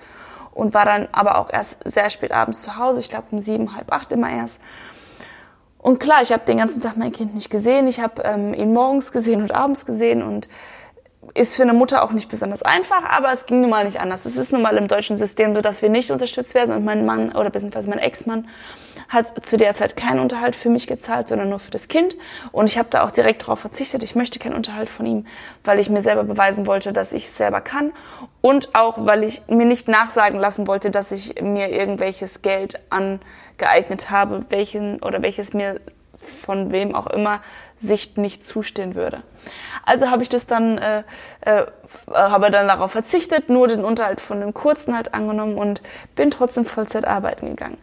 und 0.54 0.74
war 0.74 0.84
dann 0.84 1.08
aber 1.14 1.38
auch 1.38 1.50
erst 1.50 1.80
sehr 1.86 2.10
spät 2.10 2.34
abends 2.34 2.62
zu 2.62 2.78
Hause. 2.78 3.00
Ich 3.00 3.10
glaube 3.10 3.28
um 3.32 3.40
sieben, 3.40 3.76
halb 3.76 3.92
acht 3.92 4.12
immer 4.12 4.30
erst. 4.30 4.62
Und 5.78 6.00
klar, 6.00 6.22
ich 6.22 6.34
habe 6.34 6.44
den 6.46 6.58
ganzen 6.58 6.82
Tag 6.82 6.98
mein 6.98 7.14
Kind 7.14 7.34
nicht 7.34 7.50
gesehen. 7.50 7.88
Ich 7.88 8.02
habe 8.02 8.22
ähm, 8.24 8.54
ihn 8.54 8.74
morgens 8.74 9.14
gesehen 9.14 9.42
und 9.42 9.54
abends 9.54 9.86
gesehen 9.86 10.22
und 10.22 10.50
ist 11.34 11.56
für 11.56 11.64
eine 11.64 11.74
Mutter 11.74 12.04
auch 12.04 12.12
nicht 12.12 12.30
besonders 12.30 12.64
einfach, 12.64 13.04
aber 13.06 13.32
es 13.32 13.46
ging 13.46 13.62
nun 13.62 13.70
mal 13.70 13.86
nicht 13.86 14.02
anders. 14.02 14.26
Es 14.26 14.36
ist 14.36 14.52
nun 14.52 14.62
mal 14.62 14.76
im 14.76 14.90
deutschen 14.90 15.16
System 15.16 15.56
so, 15.56 15.62
dass 15.62 15.82
wir 15.82 15.90
nicht 15.90 16.12
unterstützt 16.12 16.54
werden 16.54 16.76
und 16.76 16.84
mein 16.84 17.06
Mann 17.06 17.32
oder 17.32 17.50
beziehungsweise 17.50 17.90
mein 17.90 18.00
Ex-Mann 18.00 18.50
hat 19.14 19.46
zu 19.46 19.58
der 19.58 19.76
Zeit 19.76 19.96
keinen 19.96 20.20
Unterhalt 20.20 20.56
für 20.56 20.70
mich 20.70 20.88
gezahlt, 20.88 21.30
sondern 21.30 21.50
nur 21.50 21.60
für 21.60 21.72
das 21.72 21.88
Kind. 21.88 22.16
Und 22.52 22.70
ich 22.70 22.78
habe 22.78 22.90
da 22.90 23.04
auch 23.04 23.12
direkt 23.12 23.44
darauf 23.44 23.60
verzichtet. 23.60 24.04
Ich 24.04 24.16
möchte 24.16 24.40
keinen 24.40 24.56
Unterhalt 24.56 24.90
von 24.90 25.06
ihm, 25.06 25.28
weil 25.64 25.80
ich 25.80 25.90
mir 25.90 26.02
selber 26.02 26.24
beweisen 26.24 26.68
wollte, 26.68 26.94
dass 26.94 27.14
ich 27.14 27.26
es 27.26 27.38
selber 27.38 27.62
kann. 27.62 27.92
Und 28.42 28.76
auch, 28.76 29.06
weil 29.06 29.24
ich 29.24 29.42
mir 29.48 29.66
nicht 29.66 29.88
nachsagen 29.88 30.40
lassen 30.40 30.68
wollte, 30.68 30.92
dass 30.92 31.12
ich 31.12 31.42
mir 31.42 31.70
irgendwelches 31.70 32.42
Geld 32.42 32.80
angeeignet 32.90 34.10
habe, 34.10 34.46
welchen 34.50 35.02
oder 35.02 35.22
welches 35.22 35.54
mir 35.54 35.80
von 36.18 36.72
wem 36.72 36.96
auch 36.96 37.08
immer 37.08 37.42
Sicht 37.78 38.18
nicht 38.18 38.46
zustehen 38.46 38.96
würde. 38.96 39.24
Also 39.86 40.10
habe 40.10 40.24
ich 40.24 40.30
das 40.30 40.48
dann, 40.48 40.78
äh, 40.78 41.04
äh, 41.42 41.66
habe 42.08 42.50
dann 42.50 42.68
darauf 42.68 42.92
verzichtet, 42.92 43.50
nur 43.50 43.68
den 43.68 43.84
Unterhalt 43.84 44.22
von 44.22 44.40
dem 44.40 44.54
kurzen 44.54 44.96
halt 44.96 45.14
angenommen 45.14 45.58
und 45.58 45.82
bin 46.16 46.32
trotzdem 46.32 46.66
Vollzeit 46.66 47.06
arbeiten 47.06 47.48
gegangen. 47.48 47.78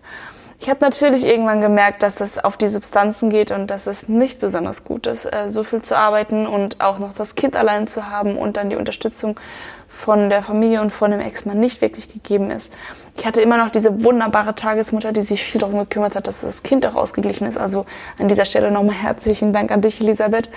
Ich 0.63 0.69
habe 0.69 0.81
natürlich 0.85 1.25
irgendwann 1.25 1.63
gemerkt, 1.63 2.03
dass 2.03 2.17
das 2.17 2.39
auf 2.39 2.59
die 2.59 2.69
Substanzen 2.69 3.31
geht 3.31 3.51
und 3.51 3.69
dass 3.69 3.87
es 3.87 4.11
nicht 4.11 4.41
besonders 4.41 4.85
gut 4.85 5.07
ist, 5.07 5.25
äh, 5.25 5.49
so 5.49 5.65
viel 5.65 5.81
zu 5.81 5.97
arbeiten 5.97 6.47
und 6.47 6.83
auch 6.83 6.99
noch 6.99 7.15
das 7.15 7.35
Kind 7.35 7.57
allein 7.57 7.87
zu 7.87 8.11
haben 8.11 8.37
und 8.37 8.59
dann 8.59 8.69
die 8.69 8.77
Unterstützung 8.77 9.41
von 9.89 10.29
der 10.29 10.43
Familie 10.43 10.83
und 10.83 10.91
von 10.91 11.11
dem 11.13 11.21
Ex-Mann 11.21 11.59
nicht 11.59 11.81
wirklich 11.81 12.13
gegeben 12.13 12.51
ist. 12.51 12.71
Ich 13.17 13.25
hatte 13.25 13.41
immer 13.41 13.57
noch 13.57 13.71
diese 13.71 14.05
wunderbare 14.05 14.55
Tagesmutter, 14.55 15.13
die 15.13 15.23
sich 15.23 15.43
viel 15.43 15.63
darum 15.63 15.79
gekümmert 15.79 16.15
hat, 16.15 16.27
dass 16.27 16.43
das 16.43 16.63
Kind 16.63 16.85
auch 16.87 16.95
ausgeglichen 16.95 17.47
ist. 17.47 17.57
Also 17.57 17.87
an 18.19 18.29
dieser 18.29 18.45
Stelle 18.45 18.71
nochmal 18.71 18.97
herzlichen 18.97 19.55
Dank 19.55 19.71
an 19.71 19.81
dich, 19.81 19.99
Elisabeth. 19.99 20.51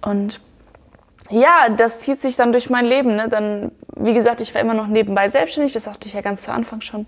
Und 0.00 0.40
ja, 1.28 1.68
das 1.76 2.00
zieht 2.00 2.22
sich 2.22 2.36
dann 2.36 2.52
durch 2.52 2.70
mein 2.70 2.86
Leben. 2.86 3.16
Ne? 3.16 3.28
Dann, 3.28 3.70
wie 3.96 4.14
gesagt, 4.14 4.40
ich 4.40 4.54
war 4.54 4.62
immer 4.62 4.74
noch 4.74 4.86
nebenbei 4.86 5.28
selbstständig, 5.28 5.74
das 5.74 5.84
sagte 5.84 6.08
ich 6.08 6.14
ja 6.14 6.22
ganz 6.22 6.42
zu 6.42 6.52
Anfang 6.52 6.80
schon 6.80 7.06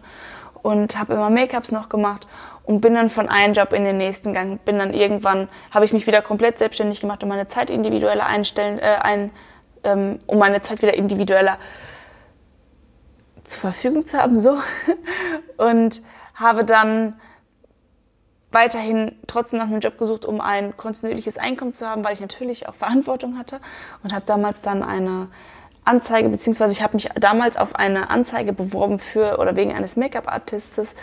und 0.66 0.99
habe 0.99 1.14
immer 1.14 1.30
Make-ups 1.30 1.70
noch 1.70 1.88
gemacht 1.88 2.26
und 2.64 2.80
bin 2.80 2.94
dann 2.94 3.08
von 3.08 3.28
einem 3.28 3.54
Job 3.54 3.73
in 3.73 3.85
den 3.85 3.99
nächsten 3.99 4.32
gegangen. 4.32 4.58
Bin 4.64 4.80
dann 4.80 4.92
irgendwann, 4.92 5.49
habe 5.70 5.85
ich 5.85 5.92
mich 5.92 6.08
wieder 6.08 6.23
komplett 6.23 6.58
selbstständig 6.58 7.00
gemacht, 7.00 7.23
um 7.23 7.28
meine 7.28 7.46
Zeit 7.46 7.70
individueller 7.70 8.26
einstellen, 8.26 8.80
äh, 8.80 8.96
ein, 9.00 9.30
ähm, 9.85 10.18
um 10.26 10.40
meine 10.40 10.61
Zeit 10.62 10.82
wieder 10.82 10.94
individueller 10.94 11.58
zur 13.44 13.61
Verfügung 13.61 14.06
zu 14.06 14.20
haben, 14.20 14.40
so. 14.40 14.58
Und 15.56 16.02
habe 16.35 16.64
dann 16.64 17.14
weiterhin 18.50 19.14
trotzdem 19.28 19.61
nach 19.61 19.68
einem 19.68 19.78
Job 19.78 19.99
gesucht, 19.99 20.25
um 20.25 20.40
ein 20.40 20.76
kontinuierliches 20.76 21.38
Einkommen 21.38 21.75
zu 21.75 21.88
haben, 21.88 22.02
weil 22.02 22.12
ich 22.12 22.20
natürlich 22.20 22.68
auch 22.68 22.75
Verantwortung 22.75 23.38
hatte 23.38 23.61
und 24.02 24.12
habe 24.12 24.25
damals 24.25 24.62
dann 24.62 24.82
eine 24.82 25.28
Anzeige, 25.87 26.28
beziehungsweise 26.28 26.73
ich 26.73 26.83
habe 26.83 26.95
mich 26.95 27.09
damals 27.19 27.57
auf 27.57 27.75
eine 27.76 28.11
Anzeige 28.11 28.52
beworben 28.52 28.99
für 28.99 29.38
oder 29.38 29.57
wegen 29.57 29.73
eines 29.73 29.97
Make-up-Artistes. 29.97 30.97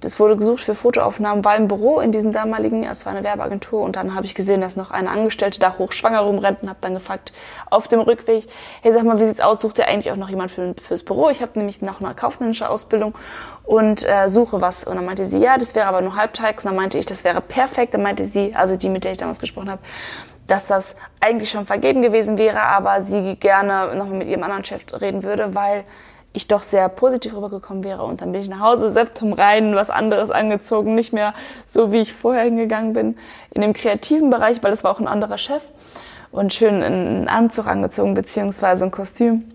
Das 0.00 0.18
wurde 0.18 0.36
gesucht 0.36 0.62
für 0.62 0.74
Fotoaufnahmen, 0.74 1.44
war 1.44 1.56
im 1.56 1.68
Büro 1.68 2.00
in 2.00 2.10
diesem 2.10 2.32
damaligen, 2.32 2.84
es 2.84 3.04
war 3.04 3.12
eine 3.12 3.22
Werbeagentur 3.22 3.82
und 3.82 3.96
dann 3.96 4.14
habe 4.14 4.24
ich 4.24 4.34
gesehen, 4.34 4.62
dass 4.62 4.74
noch 4.74 4.90
eine 4.90 5.10
Angestellte 5.10 5.60
da 5.60 5.76
hochschwanger 5.76 6.20
rumrennt 6.20 6.62
und 6.62 6.70
habe 6.70 6.78
dann 6.80 6.94
gefragt 6.94 7.34
auf 7.68 7.86
dem 7.86 8.00
Rückweg, 8.00 8.46
hey 8.80 8.94
sag 8.94 9.04
mal, 9.04 9.20
wie 9.20 9.26
sieht's 9.26 9.40
aus, 9.40 9.60
sucht 9.60 9.76
ihr 9.76 9.86
eigentlich 9.86 10.10
auch 10.10 10.16
noch 10.16 10.30
jemand 10.30 10.50
für, 10.50 10.74
fürs 10.82 11.02
Büro? 11.02 11.28
Ich 11.28 11.42
habe 11.42 11.58
nämlich 11.58 11.82
noch 11.82 12.00
eine 12.00 12.14
kaufmännische 12.14 12.70
Ausbildung 12.70 13.14
und 13.64 14.08
äh, 14.08 14.28
suche 14.28 14.60
was. 14.60 14.84
Und 14.84 14.96
dann 14.96 15.04
meinte 15.04 15.26
sie, 15.26 15.38
ja, 15.38 15.58
das 15.58 15.74
wäre 15.74 15.86
aber 15.86 16.00
nur 16.00 16.16
halbtags. 16.16 16.64
Und 16.64 16.70
dann 16.70 16.76
meinte 16.76 16.98
ich, 16.98 17.06
das 17.06 17.22
wäre 17.22 17.40
perfekt. 17.40 17.94
Dann 17.94 18.02
meinte 18.02 18.24
sie, 18.24 18.54
also 18.54 18.76
die, 18.76 18.88
mit 18.88 19.04
der 19.04 19.12
ich 19.12 19.18
damals 19.18 19.38
gesprochen 19.38 19.70
habe, 19.70 19.82
dass 20.50 20.66
das 20.66 20.96
eigentlich 21.20 21.50
schon 21.50 21.64
vergeben 21.66 22.02
gewesen 22.02 22.36
wäre, 22.36 22.62
aber 22.62 23.02
sie 23.02 23.36
gerne 23.36 23.94
noch 23.94 24.08
mit 24.08 24.28
ihrem 24.28 24.42
anderen 24.42 24.64
Chef 24.64 24.84
reden 25.00 25.22
würde, 25.22 25.54
weil 25.54 25.84
ich 26.32 26.48
doch 26.48 26.62
sehr 26.62 26.88
positiv 26.88 27.34
rübergekommen 27.34 27.84
wäre. 27.84 28.04
Und 28.04 28.20
dann 28.20 28.32
bin 28.32 28.40
ich 28.40 28.48
nach 28.48 28.60
Hause, 28.60 28.90
Septum 28.90 29.32
rein, 29.32 29.74
was 29.74 29.90
anderes 29.90 30.30
angezogen, 30.30 30.94
nicht 30.94 31.12
mehr 31.12 31.34
so, 31.66 31.92
wie 31.92 32.00
ich 32.00 32.12
vorher 32.12 32.44
hingegangen 32.44 32.92
bin, 32.92 33.16
in 33.52 33.62
dem 33.62 33.72
kreativen 33.72 34.30
Bereich, 34.30 34.62
weil 34.62 34.70
das 34.70 34.84
war 34.84 34.92
auch 34.92 35.00
ein 35.00 35.08
anderer 35.08 35.38
Chef. 35.38 35.62
Und 36.32 36.54
schön 36.54 36.82
einen 36.82 37.28
Anzug 37.28 37.66
angezogen, 37.66 38.14
beziehungsweise 38.14 38.84
ein 38.84 38.92
Kostüm. 38.92 39.50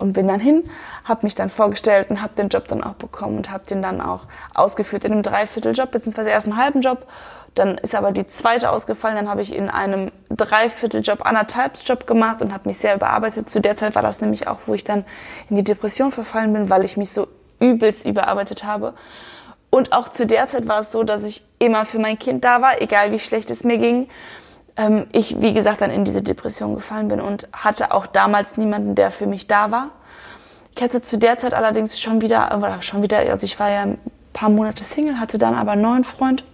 Und 0.00 0.14
bin 0.14 0.26
dann 0.26 0.40
hin, 0.40 0.64
habe 1.04 1.20
mich 1.24 1.34
dann 1.34 1.50
vorgestellt 1.50 2.08
und 2.10 2.22
habe 2.22 2.34
den 2.34 2.48
Job 2.48 2.66
dann 2.68 2.82
auch 2.82 2.94
bekommen 2.94 3.36
und 3.36 3.50
habe 3.50 3.66
den 3.66 3.82
dann 3.82 4.00
auch 4.00 4.22
ausgeführt 4.54 5.04
in 5.04 5.12
einem 5.12 5.22
Dreivierteljob, 5.22 5.90
beziehungsweise 5.90 6.30
erst 6.30 6.46
einen 6.46 6.56
halben 6.56 6.80
Job 6.80 7.06
dann 7.54 7.78
ist 7.78 7.94
aber 7.94 8.12
die 8.12 8.26
zweite 8.28 8.70
ausgefallen. 8.70 9.16
Dann 9.16 9.28
habe 9.28 9.40
ich 9.40 9.54
in 9.54 9.68
einem 9.68 10.12
Dreivierteljob, 10.28 11.26
anderthalb 11.26 11.78
Job 11.84 12.06
gemacht 12.06 12.42
und 12.42 12.52
habe 12.52 12.68
mich 12.68 12.78
sehr 12.78 12.94
überarbeitet. 12.94 13.50
Zu 13.50 13.60
der 13.60 13.76
Zeit 13.76 13.94
war 13.94 14.02
das 14.02 14.20
nämlich 14.20 14.46
auch, 14.46 14.60
wo 14.66 14.74
ich 14.74 14.84
dann 14.84 15.04
in 15.48 15.56
die 15.56 15.64
Depression 15.64 16.12
verfallen 16.12 16.52
bin, 16.52 16.70
weil 16.70 16.84
ich 16.84 16.96
mich 16.96 17.10
so 17.10 17.28
übelst 17.58 18.06
überarbeitet 18.06 18.64
habe. 18.64 18.94
Und 19.68 19.92
auch 19.92 20.08
zu 20.08 20.26
der 20.26 20.46
Zeit 20.46 20.66
war 20.68 20.80
es 20.80 20.92
so, 20.92 21.02
dass 21.02 21.24
ich 21.24 21.44
immer 21.58 21.84
für 21.84 21.98
mein 21.98 22.18
Kind 22.18 22.44
da 22.44 22.60
war, 22.60 22.80
egal 22.80 23.12
wie 23.12 23.18
schlecht 23.18 23.50
es 23.50 23.64
mir 23.64 23.78
ging. 23.78 24.08
Ähm, 24.80 25.06
ich, 25.12 25.40
wie 25.40 25.52
gesagt, 25.52 25.80
dann 25.80 25.90
in 25.90 26.04
diese 26.04 26.22
Depression 26.22 26.74
gefallen 26.74 27.08
bin 27.08 27.20
und 27.20 27.48
hatte 27.52 27.92
auch 27.92 28.06
damals 28.06 28.56
niemanden, 28.56 28.94
der 28.94 29.10
für 29.10 29.26
mich 29.26 29.46
da 29.46 29.70
war. 29.70 29.90
Ich 30.74 30.82
hatte 30.82 31.02
zu 31.02 31.18
der 31.18 31.38
Zeit 31.38 31.52
allerdings 31.54 32.00
schon 32.00 32.20
wieder, 32.20 32.56
oder 32.56 32.80
schon 32.82 33.02
wieder, 33.02 33.18
also 33.18 33.44
ich 33.44 33.58
war 33.58 33.70
ja 33.70 33.82
ein 33.82 33.98
paar 34.32 34.48
Monate 34.48 34.84
Single, 34.84 35.20
hatte 35.20 35.36
dann 35.36 35.54
aber 35.54 35.72
einen 35.72 35.82
neuen 35.82 36.04
Freund 36.04 36.44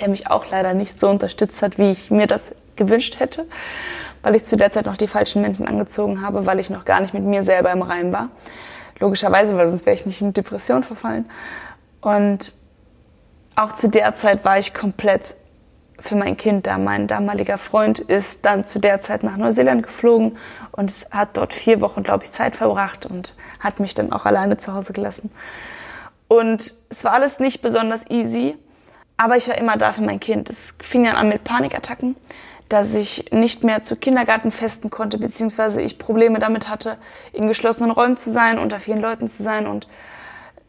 der 0.00 0.08
mich 0.08 0.30
auch 0.30 0.50
leider 0.50 0.74
nicht 0.74 0.98
so 0.98 1.08
unterstützt 1.08 1.62
hat, 1.62 1.78
wie 1.78 1.90
ich 1.90 2.10
mir 2.10 2.26
das 2.26 2.54
gewünscht 2.76 3.20
hätte, 3.20 3.46
weil 4.22 4.34
ich 4.34 4.44
zu 4.44 4.56
der 4.56 4.70
Zeit 4.70 4.86
noch 4.86 4.96
die 4.96 5.06
falschen 5.06 5.42
Menschen 5.42 5.66
angezogen 5.66 6.22
habe, 6.22 6.46
weil 6.46 6.58
ich 6.58 6.70
noch 6.70 6.84
gar 6.84 7.00
nicht 7.00 7.14
mit 7.14 7.22
mir 7.22 7.42
selber 7.42 7.70
im 7.72 7.82
Reim 7.82 8.12
war. 8.12 8.30
Logischerweise, 8.98 9.56
weil 9.56 9.68
sonst 9.68 9.86
wäre 9.86 9.96
ich 9.96 10.06
nicht 10.06 10.20
in 10.20 10.32
Depression 10.32 10.84
verfallen. 10.84 11.28
Und 12.00 12.54
auch 13.56 13.72
zu 13.72 13.88
der 13.88 14.16
Zeit 14.16 14.44
war 14.44 14.58
ich 14.58 14.74
komplett 14.74 15.36
für 16.00 16.16
mein 16.16 16.36
Kind 16.36 16.66
da. 16.66 16.78
Mein 16.78 17.06
damaliger 17.06 17.58
Freund 17.58 17.98
ist 17.98 18.40
dann 18.42 18.66
zu 18.66 18.78
der 18.78 19.00
Zeit 19.00 19.22
nach 19.22 19.36
Neuseeland 19.36 19.82
geflogen 19.82 20.36
und 20.72 20.92
hat 21.10 21.36
dort 21.36 21.52
vier 21.52 21.80
Wochen, 21.80 22.02
glaube 22.02 22.24
ich, 22.24 22.32
Zeit 22.32 22.56
verbracht 22.56 23.06
und 23.06 23.34
hat 23.60 23.80
mich 23.80 23.94
dann 23.94 24.12
auch 24.12 24.26
alleine 24.26 24.56
zu 24.56 24.74
Hause 24.74 24.92
gelassen. 24.92 25.30
Und 26.28 26.74
es 26.88 27.04
war 27.04 27.12
alles 27.12 27.38
nicht 27.38 27.62
besonders 27.62 28.08
easy, 28.10 28.56
aber 29.16 29.36
ich 29.36 29.48
war 29.48 29.56
immer 29.56 29.76
da 29.76 29.92
für 29.92 30.02
mein 30.02 30.20
Kind. 30.20 30.50
Es 30.50 30.74
fing 30.80 31.04
dann 31.04 31.16
an 31.16 31.28
mit 31.28 31.44
Panikattacken, 31.44 32.16
dass 32.68 32.94
ich 32.94 33.30
nicht 33.30 33.62
mehr 33.62 33.82
zu 33.82 33.94
Kindergartenfesten 33.96 34.90
konnte, 34.90 35.18
beziehungsweise 35.18 35.80
ich 35.80 35.98
Probleme 35.98 36.38
damit 36.38 36.68
hatte, 36.68 36.98
in 37.32 37.46
geschlossenen 37.46 37.90
Räumen 37.90 38.16
zu 38.16 38.32
sein, 38.32 38.58
unter 38.58 38.80
vielen 38.80 39.00
Leuten 39.00 39.28
zu 39.28 39.42
sein. 39.42 39.66
Und 39.66 39.86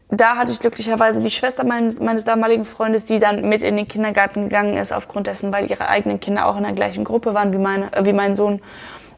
da 0.08 0.36
hatte 0.36 0.52
ich 0.52 0.60
glücklicherweise 0.60 1.20
die 1.20 1.30
Schwester 1.30 1.64
meines, 1.64 1.98
meines 1.98 2.24
damaligen 2.24 2.64
Freundes, 2.64 3.04
die 3.04 3.18
dann 3.18 3.48
mit 3.48 3.62
in 3.62 3.76
den 3.76 3.88
Kindergarten 3.88 4.44
gegangen 4.44 4.76
ist, 4.76 4.92
aufgrund 4.92 5.26
dessen, 5.26 5.52
weil 5.52 5.68
ihre 5.68 5.88
eigenen 5.88 6.20
Kinder 6.20 6.46
auch 6.46 6.56
in 6.56 6.62
der 6.62 6.72
gleichen 6.72 7.02
Gruppe 7.02 7.34
waren 7.34 7.52
wie, 7.52 7.58
meine, 7.58 7.92
äh, 7.92 8.04
wie 8.04 8.12
mein 8.12 8.36
Sohn. 8.36 8.60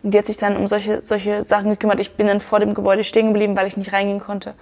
Und 0.02 0.14
die 0.14 0.18
hat 0.18 0.26
sich 0.26 0.38
dann 0.38 0.56
um 0.56 0.66
solche, 0.66 1.02
solche 1.04 1.44
Sachen 1.44 1.68
gekümmert. 1.68 2.00
Ich 2.00 2.14
bin 2.14 2.26
dann 2.26 2.40
vor 2.40 2.60
dem 2.60 2.72
Gebäude 2.72 3.04
stehen 3.04 3.28
geblieben, 3.28 3.56
weil 3.56 3.66
ich 3.66 3.76
nicht 3.76 3.92
reingehen 3.92 4.20
konnte. 4.20 4.54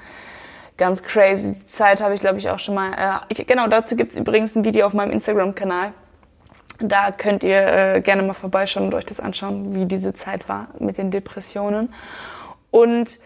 ganz 0.77 1.03
crazy. 1.03 1.53
Die 1.55 1.67
Zeit 1.67 2.03
habe 2.03 2.15
ich, 2.15 2.21
glaube 2.21 2.39
ich, 2.39 2.51
auch 2.51 2.59
schon 2.59 2.75
mal. 2.75 2.93
Äh, 2.93 3.19
ich, 3.29 3.47
genau, 3.47 3.69
dazu 3.69 3.95
gibt 3.95 4.13
es 4.13 4.19
übrigens 4.19 4.57
ein 4.57 4.65
Video 4.65 4.87
auf 4.87 4.95
meinem 4.95 5.13
Instagram-Kanal. 5.13 5.93
Da 6.81 7.13
könnt 7.13 7.45
ihr 7.45 7.57
äh, 7.57 8.01
gerne 8.01 8.23
mal 8.23 8.35
vorbeischauen 8.35 8.87
und 8.87 8.95
euch 8.95 9.07
das 9.07 9.21
anschauen, 9.21 9.77
wie 9.77 9.87
diese 9.87 10.13
Zeit 10.13 10.49
war 10.49 10.69
mit 10.79 10.99
den 10.99 11.11
Depressionen. 11.11 11.95
Und 12.71 13.21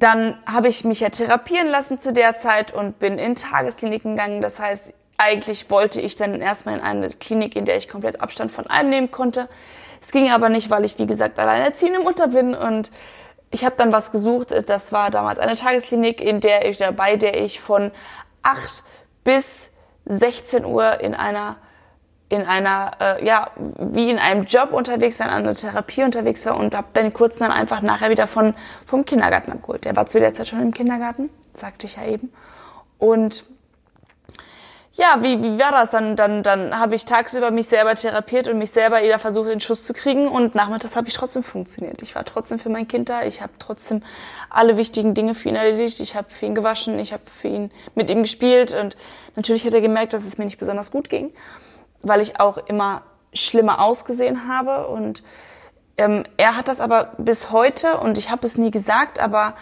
dann 0.00 0.38
habe 0.46 0.68
ich 0.68 0.84
mich 0.84 1.00
ja 1.00 1.10
therapieren 1.10 1.68
lassen 1.68 1.98
zu 1.98 2.12
der 2.12 2.38
Zeit 2.38 2.72
und 2.72 2.98
bin 2.98 3.18
in 3.18 3.34
Tageskliniken 3.34 4.16
gegangen. 4.16 4.40
Das 4.40 4.58
heißt, 4.58 4.94
eigentlich 5.18 5.70
wollte 5.70 6.00
ich 6.00 6.16
dann 6.16 6.40
erstmal 6.40 6.78
in 6.78 6.82
eine 6.82 7.10
Klinik, 7.10 7.54
in 7.54 7.66
der 7.66 7.76
ich 7.76 7.88
komplett 7.88 8.20
Abstand 8.20 8.50
von 8.50 8.66
allem 8.66 8.88
nehmen 8.88 9.10
konnte. 9.10 9.48
Es 10.00 10.10
ging 10.10 10.30
aber 10.30 10.48
nicht, 10.48 10.70
weil 10.70 10.86
ich, 10.86 10.98
wie 10.98 11.06
gesagt, 11.06 11.38
alleinerziehende 11.38 12.00
Mutter 12.00 12.28
bin 12.28 12.54
und 12.54 12.90
ich 13.50 13.64
habe 13.64 13.74
dann 13.76 13.92
was 13.92 14.10
gesucht. 14.10 14.54
Das 14.68 14.92
war 14.92 15.10
damals 15.10 15.38
eine 15.38 15.54
Tagesklinik, 15.54 16.22
in 16.22 16.40
der 16.40 16.66
ich, 16.66 16.78
bei 16.96 17.16
der 17.16 17.38
ich 17.42 17.60
von 17.60 17.90
8 18.42 18.82
bis 19.22 19.70
16 20.06 20.64
Uhr 20.64 21.00
in 21.00 21.14
einer 21.14 21.56
in 22.30 22.46
einer, 22.46 22.92
äh, 23.00 23.24
ja, 23.24 23.50
wie 23.56 24.08
in 24.08 24.18
einem 24.18 24.44
Job 24.44 24.72
unterwegs 24.72 25.18
war, 25.18 25.26
in 25.26 25.32
einer 25.32 25.54
Therapie 25.54 26.04
unterwegs 26.04 26.46
war 26.46 26.56
und 26.56 26.74
habe 26.74 26.86
dann 26.94 27.12
kurz 27.12 27.38
dann 27.38 27.50
einfach 27.50 27.82
nachher 27.82 28.08
wieder 28.08 28.28
von, 28.28 28.54
vom 28.86 29.04
Kindergarten 29.04 29.52
abgeholt. 29.52 29.84
Der 29.84 29.96
war 29.96 30.06
zu 30.06 30.20
der 30.20 30.32
Zeit 30.32 30.46
schon 30.46 30.62
im 30.62 30.72
Kindergarten, 30.72 31.28
sagte 31.54 31.86
ich 31.86 31.96
ja 31.96 32.06
eben. 32.06 32.32
Und 32.98 33.44
ja, 34.92 35.18
wie, 35.22 35.42
wie 35.42 35.58
war 35.58 35.72
das? 35.72 35.90
Dann, 35.90 36.14
dann, 36.14 36.44
dann 36.44 36.78
habe 36.78 36.94
ich 36.94 37.04
tagsüber 37.04 37.50
mich 37.50 37.66
selber 37.66 37.96
therapiert 37.96 38.46
und 38.46 38.58
mich 38.58 38.70
selber 38.70 39.02
jeder 39.02 39.18
versucht, 39.18 39.46
in 39.46 39.52
den 39.52 39.60
Schuss 39.60 39.84
zu 39.84 39.92
kriegen 39.92 40.28
und 40.28 40.54
nachmittags 40.54 40.94
habe 40.94 41.08
ich 41.08 41.14
trotzdem 41.14 41.42
funktioniert. 41.42 42.02
Ich 42.02 42.14
war 42.14 42.24
trotzdem 42.24 42.60
für 42.60 42.68
mein 42.68 42.86
Kind 42.86 43.08
da, 43.08 43.24
ich 43.24 43.40
habe 43.40 43.52
trotzdem 43.58 44.02
alle 44.50 44.76
wichtigen 44.76 45.14
Dinge 45.14 45.34
für 45.34 45.48
ihn 45.48 45.56
erledigt, 45.56 46.00
ich 46.00 46.14
habe 46.14 46.28
für 46.30 46.46
ihn 46.46 46.54
gewaschen, 46.54 46.98
ich 46.98 47.12
habe 47.12 47.22
für 47.26 47.48
ihn 47.48 47.70
mit 47.94 48.10
ihm 48.10 48.22
gespielt 48.22 48.72
und 48.72 48.96
natürlich 49.36 49.64
hat 49.64 49.74
er 49.74 49.80
gemerkt, 49.80 50.12
dass 50.12 50.24
es 50.24 50.38
mir 50.38 50.44
nicht 50.44 50.58
besonders 50.58 50.90
gut 50.90 51.08
ging, 51.08 51.32
weil 52.02 52.20
ich 52.20 52.40
auch 52.40 52.58
immer 52.58 53.02
schlimmer 53.32 53.80
ausgesehen 53.80 54.48
habe. 54.48 54.88
Und 54.88 55.22
ähm, 55.96 56.24
er 56.36 56.56
hat 56.56 56.68
das 56.68 56.80
aber 56.80 57.12
bis 57.18 57.50
heute 57.50 57.98
und 57.98 58.18
ich 58.18 58.30
habe 58.30 58.46
es 58.46 58.56
nie 58.56 58.70
gesagt, 58.70 59.20
aber 59.20 59.54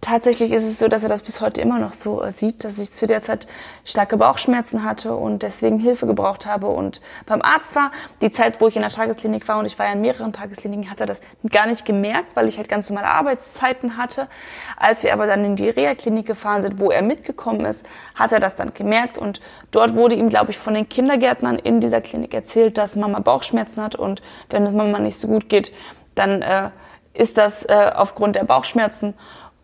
tatsächlich 0.00 0.52
ist 0.52 0.64
es 0.64 0.78
so, 0.78 0.88
dass 0.88 1.02
er 1.02 1.08
das 1.08 1.22
bis 1.22 1.40
heute 1.40 1.60
immer 1.60 1.78
noch 1.78 1.92
so 1.92 2.22
äh, 2.22 2.32
sieht, 2.32 2.64
dass 2.64 2.78
ich 2.78 2.92
zu 2.92 3.06
der 3.06 3.22
Zeit 3.22 3.46
starke 3.84 4.16
Bauchschmerzen 4.16 4.84
hatte 4.84 5.14
und 5.14 5.42
deswegen 5.42 5.78
Hilfe 5.78 6.06
gebraucht 6.06 6.46
habe 6.46 6.68
und 6.68 7.00
beim 7.26 7.42
Arzt 7.42 7.74
war. 7.76 7.90
Die 8.20 8.30
Zeit, 8.30 8.60
wo 8.60 8.68
ich 8.68 8.76
in 8.76 8.82
der 8.82 8.90
Tagesklinik 8.90 9.46
war 9.48 9.58
und 9.58 9.66
ich 9.66 9.78
war 9.78 9.86
ja 9.86 9.92
in 9.92 10.00
mehreren 10.00 10.32
Tageskliniken, 10.32 10.90
hat 10.90 11.00
er 11.00 11.06
das 11.06 11.20
gar 11.50 11.66
nicht 11.66 11.84
gemerkt, 11.84 12.36
weil 12.36 12.48
ich 12.48 12.56
halt 12.56 12.68
ganz 12.68 12.88
normale 12.90 13.08
Arbeitszeiten 13.08 13.96
hatte. 13.96 14.28
Als 14.76 15.02
wir 15.02 15.12
aber 15.12 15.26
dann 15.26 15.44
in 15.44 15.56
die 15.56 15.68
Reha-Klinik 15.68 16.26
gefahren 16.26 16.62
sind, 16.62 16.78
wo 16.78 16.90
er 16.90 17.02
mitgekommen 17.02 17.64
ist, 17.64 17.86
hat 18.14 18.32
er 18.32 18.40
das 18.40 18.56
dann 18.56 18.74
gemerkt 18.74 19.18
und 19.18 19.40
dort 19.70 19.94
wurde 19.94 20.14
ihm, 20.14 20.28
glaube 20.28 20.50
ich, 20.50 20.58
von 20.58 20.74
den 20.74 20.88
Kindergärtnern 20.88 21.58
in 21.58 21.80
dieser 21.80 22.00
Klinik 22.00 22.34
erzählt, 22.34 22.78
dass 22.78 22.96
Mama 22.96 23.20
Bauchschmerzen 23.20 23.82
hat 23.82 23.94
und 23.96 24.22
wenn 24.50 24.64
es 24.64 24.72
Mama 24.72 24.98
nicht 24.98 25.18
so 25.18 25.28
gut 25.28 25.48
geht, 25.48 25.72
dann 26.14 26.42
äh, 26.42 26.70
ist 27.14 27.38
das 27.38 27.64
äh, 27.64 27.90
aufgrund 27.94 28.36
der 28.36 28.44
Bauchschmerzen 28.44 29.14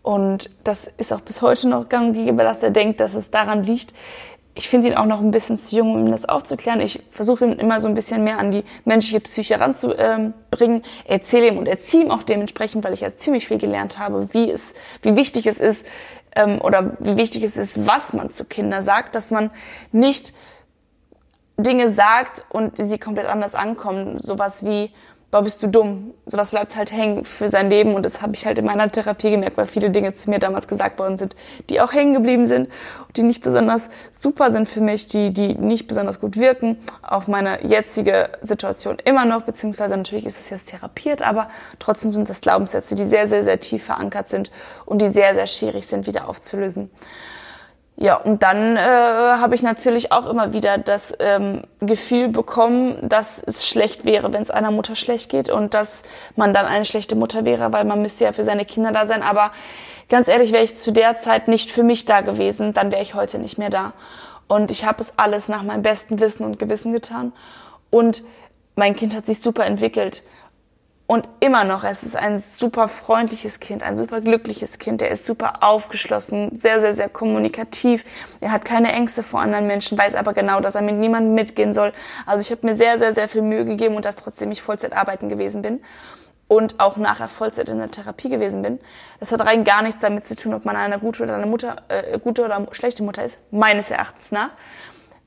und 0.07 0.51
das 0.63 0.87
ist 0.99 1.13
auch 1.13 1.21
bis 1.21 1.43
heute 1.43 1.69
noch 1.69 1.89
gang 1.89 2.15
und 2.17 2.25
gäbe, 2.25 2.45
dass 2.45 2.63
er 2.63 2.71
denkt, 2.71 3.01
dass 3.01 3.17
es 3.17 3.33
daran 3.33 3.65
liegt. 3.65 3.93
Ich 4.55 4.69
finde 4.69 4.87
ihn 4.87 4.95
auch 4.95 5.05
noch 5.05 5.19
ein 5.19 5.33
bisschen 5.33 5.59
zu 5.59 5.75
jung, 5.75 5.95
um 5.95 6.07
ihm 6.07 6.13
das 6.13 6.27
aufzuklären. 6.27 6.81
Ich 6.81 7.03
versuche 7.11 7.45
ihn 7.45 7.55
immer 7.55 7.81
so 7.81 7.89
ein 7.89 7.97
bisschen 7.97 8.23
mehr 8.23 8.39
an 8.39 8.53
die 8.53 8.63
menschliche 8.85 9.19
Psyche 9.19 9.59
ranzubringen. 9.59 10.85
Erzähle 11.07 11.49
ihm 11.49 11.59
und 11.59 11.67
erziehe 11.67 12.05
ihm 12.05 12.13
auch 12.13 12.23
dementsprechend, 12.23 12.85
weil 12.85 12.93
ich 12.93 13.01
ja 13.01 13.17
ziemlich 13.17 13.49
viel 13.49 13.59
gelernt 13.59 13.99
habe, 13.99 14.33
wie 14.33 14.49
es, 14.49 14.75
wie 15.03 15.17
wichtig 15.17 15.49
es 15.49 15.59
ist, 15.59 15.85
ähm, 16.37 16.61
oder 16.61 16.97
wie 17.01 17.17
wichtig 17.17 17.43
es 17.43 17.57
ist, 17.57 17.85
was 17.85 18.13
man 18.13 18.31
zu 18.31 18.45
Kindern 18.45 18.85
sagt, 18.85 19.17
dass 19.17 19.33
man 19.33 19.51
nicht 19.91 20.35
Dinge 21.57 21.89
sagt 21.89 22.45
und 22.49 22.77
sie 22.77 22.99
komplett 22.99 23.27
anders 23.27 23.57
ankommen. 23.57 24.21
Sowas 24.21 24.65
wie, 24.65 24.93
boah, 25.37 25.43
bist 25.43 25.63
du 25.63 25.69
dumm. 25.69 26.15
Sowas 26.25 26.51
bleibt 26.51 26.77
halt 26.77 26.93
hängen 26.93 27.23
für 27.23 27.51
sein 27.51 27.69
Leben 27.69 27.95
und 27.95 28.07
das 28.07 28.23
habe 28.23 28.35
ich 28.35 28.47
halt 28.47 28.59
in 28.59 28.65
meiner 28.65 28.91
Therapie 28.91 29.31
gemerkt, 29.31 29.59
weil 29.59 29.67
viele 29.67 29.91
Dinge 29.91 30.15
zu 30.15 30.31
mir 30.31 30.39
damals 30.39 30.67
gesagt 30.67 30.99
worden 30.99 31.19
sind, 31.19 31.37
die 31.69 31.79
auch 31.83 31.93
hängen 31.93 32.15
geblieben 32.15 32.47
sind, 32.47 32.71
die 33.17 33.23
nicht 33.23 33.43
besonders 33.43 33.91
super 34.11 34.51
sind 34.51 34.67
für 34.67 34.81
mich, 34.81 35.09
die, 35.09 35.35
die 35.35 35.55
nicht 35.55 35.89
besonders 35.89 36.21
gut 36.21 36.39
wirken 36.39 36.79
auf 37.03 37.29
meine 37.29 37.67
jetzige 37.67 38.31
Situation 38.41 38.97
immer 39.05 39.27
noch, 39.27 39.43
beziehungsweise 39.43 39.95
natürlich 39.95 40.25
ist 40.25 40.41
es 40.41 40.49
jetzt 40.49 40.71
therapiert, 40.71 41.21
aber 41.21 41.49
trotzdem 41.81 42.15
sind 42.15 42.31
das 42.31 42.41
Glaubenssätze, 42.41 42.95
die 42.95 43.05
sehr, 43.05 43.29
sehr, 43.29 43.45
sehr 43.45 43.61
tief 43.61 43.85
verankert 43.85 44.31
sind 44.31 44.51
und 44.87 45.03
die 45.03 45.09
sehr, 45.09 45.35
sehr 45.35 45.47
schwierig 45.47 45.87
sind, 45.87 46.07
wieder 46.07 46.31
aufzulösen. 46.31 46.91
Ja, 47.99 48.17
und 48.17 48.43
dann 48.43 48.77
äh, 48.77 48.81
habe 48.81 49.55
ich 49.55 49.63
natürlich 49.63 50.13
auch 50.13 50.27
immer 50.27 50.53
wieder 50.53 50.77
das 50.77 51.15
ähm, 51.19 51.63
Gefühl 51.81 52.29
bekommen, 52.29 52.99
dass 53.09 53.43
es 53.43 53.67
schlecht 53.67 54.05
wäre, 54.05 54.35
wenn 54.35 54.43
es 54.43 54.51
einer 54.51 54.71
Mutter 54.71 54.95
schlecht 54.95 55.31
geht 55.31 55.49
und 55.49 55.73
dass 55.73 56.03
man 56.37 56.53
dann 56.53 56.67
eine 56.67 56.85
schlechte 56.85 57.17
Mutter 57.17 57.47
wäre, 57.47 57.73
weil 57.73 57.85
man 57.85 58.03
müsste 58.03 58.25
ja 58.25 58.33
für 58.35 58.45
seine 58.45 58.67
Kinder 58.67 58.93
da 58.93 59.07
sein. 59.07 59.23
Aber 59.23 59.51
ganz 60.11 60.29
ehrlich, 60.29 60.53
wäre 60.53 60.63
ich 60.63 60.77
zu 60.77 60.93
der 60.93 61.17
Zeit 61.17 61.49
nicht 61.49 61.71
für 61.71 61.83
mich 61.83 62.05
da 62.05 62.21
gewesen, 62.21 62.75
dann 62.75 62.93
wäre 62.93 63.03
ich 63.03 63.15
heute 63.15 63.39
nicht 63.39 63.57
mehr 63.57 63.71
da. 63.71 63.95
Und 64.47 64.71
ich 64.71 64.85
habe 64.85 65.01
es 65.01 65.19
alles 65.19 65.49
nach 65.49 65.63
meinem 65.63 65.83
besten 65.83 66.21
Wissen 66.21 66.45
und 66.45 66.59
Gewissen 66.59 66.93
getan. 66.93 67.33
Und 67.89 68.25
mein 68.75 68.95
Kind 68.95 69.15
hat 69.15 69.25
sich 69.25 69.41
super 69.41 69.65
entwickelt. 69.65 70.23
Und 71.07 71.29
immer 71.39 71.63
noch, 71.63 71.85
es 71.85 72.03
ist 72.03 72.17
ein 72.17 72.41
super 72.41 72.89
freundliches 72.89 73.61
Kind, 73.61 73.85
ein 73.85 73.97
super 73.97 74.21
glückliches 74.21 74.81
Kind. 74.81 75.01
Er 75.01 75.11
ist 75.11 75.25
super 75.25 75.63
aufgeschlossen, 75.63 76.59
sehr, 76.59 76.81
sehr, 76.81 76.95
sehr 76.95 77.09
kommunikativ. 77.09 78.05
Er 78.41 78.51
hat 78.51 78.65
keine 78.65 78.93
Ängste 78.93 79.23
vor 79.23 79.41
anderen 79.41 79.69
Menschen, 79.69 79.97
weiß 79.97 80.17
aber 80.17 80.33
genau, 80.33 80.59
dass 80.61 80.75
er 80.75 80.83
mit 80.83 80.97
niemandem 80.97 81.35
mitgehen 81.35 81.73
soll. 81.73 81.93
Also 82.27 82.43
ich 82.43 82.51
habe 82.51 82.67
mir 82.67 82.75
sehr, 82.75 82.99
sehr, 82.99 83.15
sehr 83.15 83.29
viel 83.29 83.43
Mühe 83.43 83.65
gegeben 83.65 83.95
und 83.95 84.05
dass 84.05 84.17
trotzdem 84.17 84.51
ich 84.51 84.63
Vollzeit 84.63 84.95
arbeiten 84.95 85.29
gewesen 85.29 85.63
bin 85.63 85.81
und 86.49 86.81
auch 86.81 86.97
nachher 86.97 87.29
Vollzeit 87.29 87.69
in 87.69 87.79
der 87.79 87.93
Therapie 87.93 88.29
gewesen 88.29 88.63
bin. 88.63 88.81
Das 89.21 89.31
hat 89.31 89.41
rein 89.43 89.63
gar 89.63 89.83
nichts 89.83 90.01
damit 90.01 90.27
zu 90.27 90.35
tun, 90.35 90.55
ob 90.55 90.65
man 90.65 90.75
eine 90.75 90.99
gute 90.99 91.23
oder 91.23 91.37
eine 91.37 91.47
Mutter, 91.47 91.77
äh, 91.87 92.19
gute 92.19 92.45
oder 92.45 92.67
schlechte 92.73 93.05
Mutter 93.05 93.25
ist, 93.25 93.39
meines 93.53 93.91
Erachtens 93.91 94.33
nach. 94.33 94.51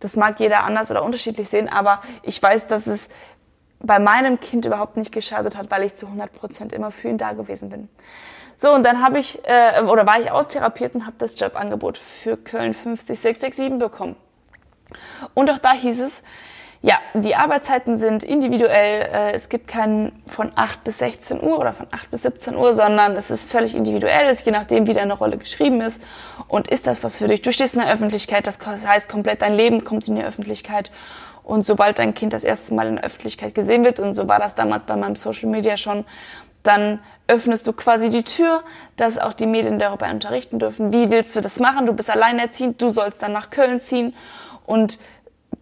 Das 0.02 0.18
mag 0.18 0.40
jeder 0.42 0.64
anders 0.64 0.92
oder 0.92 1.04
unterschiedlich 1.04 1.50
sehen, 1.50 1.70
aber 1.70 2.02
ich 2.24 2.42
weiß, 2.42 2.68
dass 2.68 2.88
es 2.88 3.10
bei 3.80 4.00
meinem 4.00 4.40
Kind 4.40 4.66
überhaupt 4.66 4.98
nicht 4.98 5.12
geschadet 5.12 5.58
hat, 5.58 5.72
weil 5.72 5.84
ich 5.84 5.96
zu 5.96 6.08
100 6.08 6.34
Prozent 6.34 6.74
immer 6.74 6.92
für 6.92 7.10
ihn 7.10 7.18
da 7.18 7.34
gewesen 7.34 7.70
bin. 7.70 7.90
So, 8.58 8.74
und 8.74 8.84
dann 8.84 9.02
habe 9.02 9.20
ich, 9.20 9.40
äh, 9.46 9.82
oder 9.84 10.06
war 10.06 10.20
ich 10.20 10.32
austherapiert 10.32 10.94
und 10.94 11.06
habe 11.06 11.16
das 11.18 11.40
Jobangebot 11.40 11.98
für 11.98 12.36
Köln 12.36 12.74
50667 12.74 13.80
bekommen. 13.80 14.18
Und 15.34 15.50
auch 15.50 15.60
da 15.60 15.72
hieß 15.72 16.02
es, 16.02 16.24
ja, 16.82 16.98
die 17.14 17.36
Arbeitszeiten 17.36 17.98
sind 17.98 18.24
individuell. 18.24 19.02
Äh, 19.02 19.32
es 19.34 19.50
gibt 19.50 19.68
keinen 19.68 20.24
von 20.28 20.52
8 20.56 20.84
bis 20.84 21.00
16 21.00 21.42
Uhr 21.42 21.60
oder 21.60 21.74
von 21.74 21.88
8 21.92 22.10
bis 22.10 22.24
17 22.24 22.56
Uhr, 22.56 22.74
sondern 22.74 23.18
es 23.18 23.30
ist 23.30 23.50
völlig 23.50 23.76
individuell, 23.76 24.30
ist 24.30 24.46
je 24.46 24.54
nachdem, 24.54 24.88
wie 24.88 24.94
deine 24.94 25.14
Rolle 25.14 25.38
geschrieben 25.38 25.82
ist. 25.82 26.02
Und 26.48 26.70
ist 26.70 26.88
das 26.88 27.04
was 27.04 27.18
für 27.18 27.28
dich? 27.28 27.42
Du 27.42 27.52
stehst 27.52 27.76
in 27.76 27.82
der 27.82 27.92
Öffentlichkeit, 27.94 28.48
das 28.48 28.60
heißt 28.66 29.10
komplett 29.10 29.42
dein 29.42 29.56
Leben 29.56 29.84
kommt 29.84 30.08
in 30.08 30.16
die 30.16 30.24
Öffentlichkeit. 30.24 30.90
Und 31.50 31.66
sobald 31.66 31.98
dein 31.98 32.14
Kind 32.14 32.34
das 32.34 32.44
erste 32.44 32.76
Mal 32.76 32.86
in 32.86 32.98
der 32.98 33.06
Öffentlichkeit 33.06 33.56
gesehen 33.56 33.84
wird, 33.84 34.00
und 34.00 34.14
so 34.14 34.28
war 34.28 34.38
das 34.38 34.54
damals 34.54 34.84
bei 34.86 34.96
meinem 34.96 35.16
Social 35.16 35.50
Media 35.50 35.78
schon, 35.78 36.06
dann 36.62 37.00
öffnest 37.28 37.66
du 37.66 37.74
quasi 37.74 38.10
die 38.10 38.22
Tür, 38.22 38.62
dass 38.98 39.18
auch 39.18 39.34
die 39.34 39.48
Medien 39.48 39.80
darüber 39.80 40.08
unterrichten 40.12 40.60
dürfen. 40.60 40.94
Wie 40.94 41.10
willst 41.10 41.36
du 41.36 41.42
das 41.42 41.60
machen? 41.60 41.88
Du 41.88 41.94
bist 41.94 42.12
alleinerziehend, 42.12 42.80
du 42.80 42.92
sollst 42.92 43.24
dann 43.24 43.34
nach 43.34 43.50
Köln 43.50 43.82
ziehen 43.82 44.14
und 44.68 45.00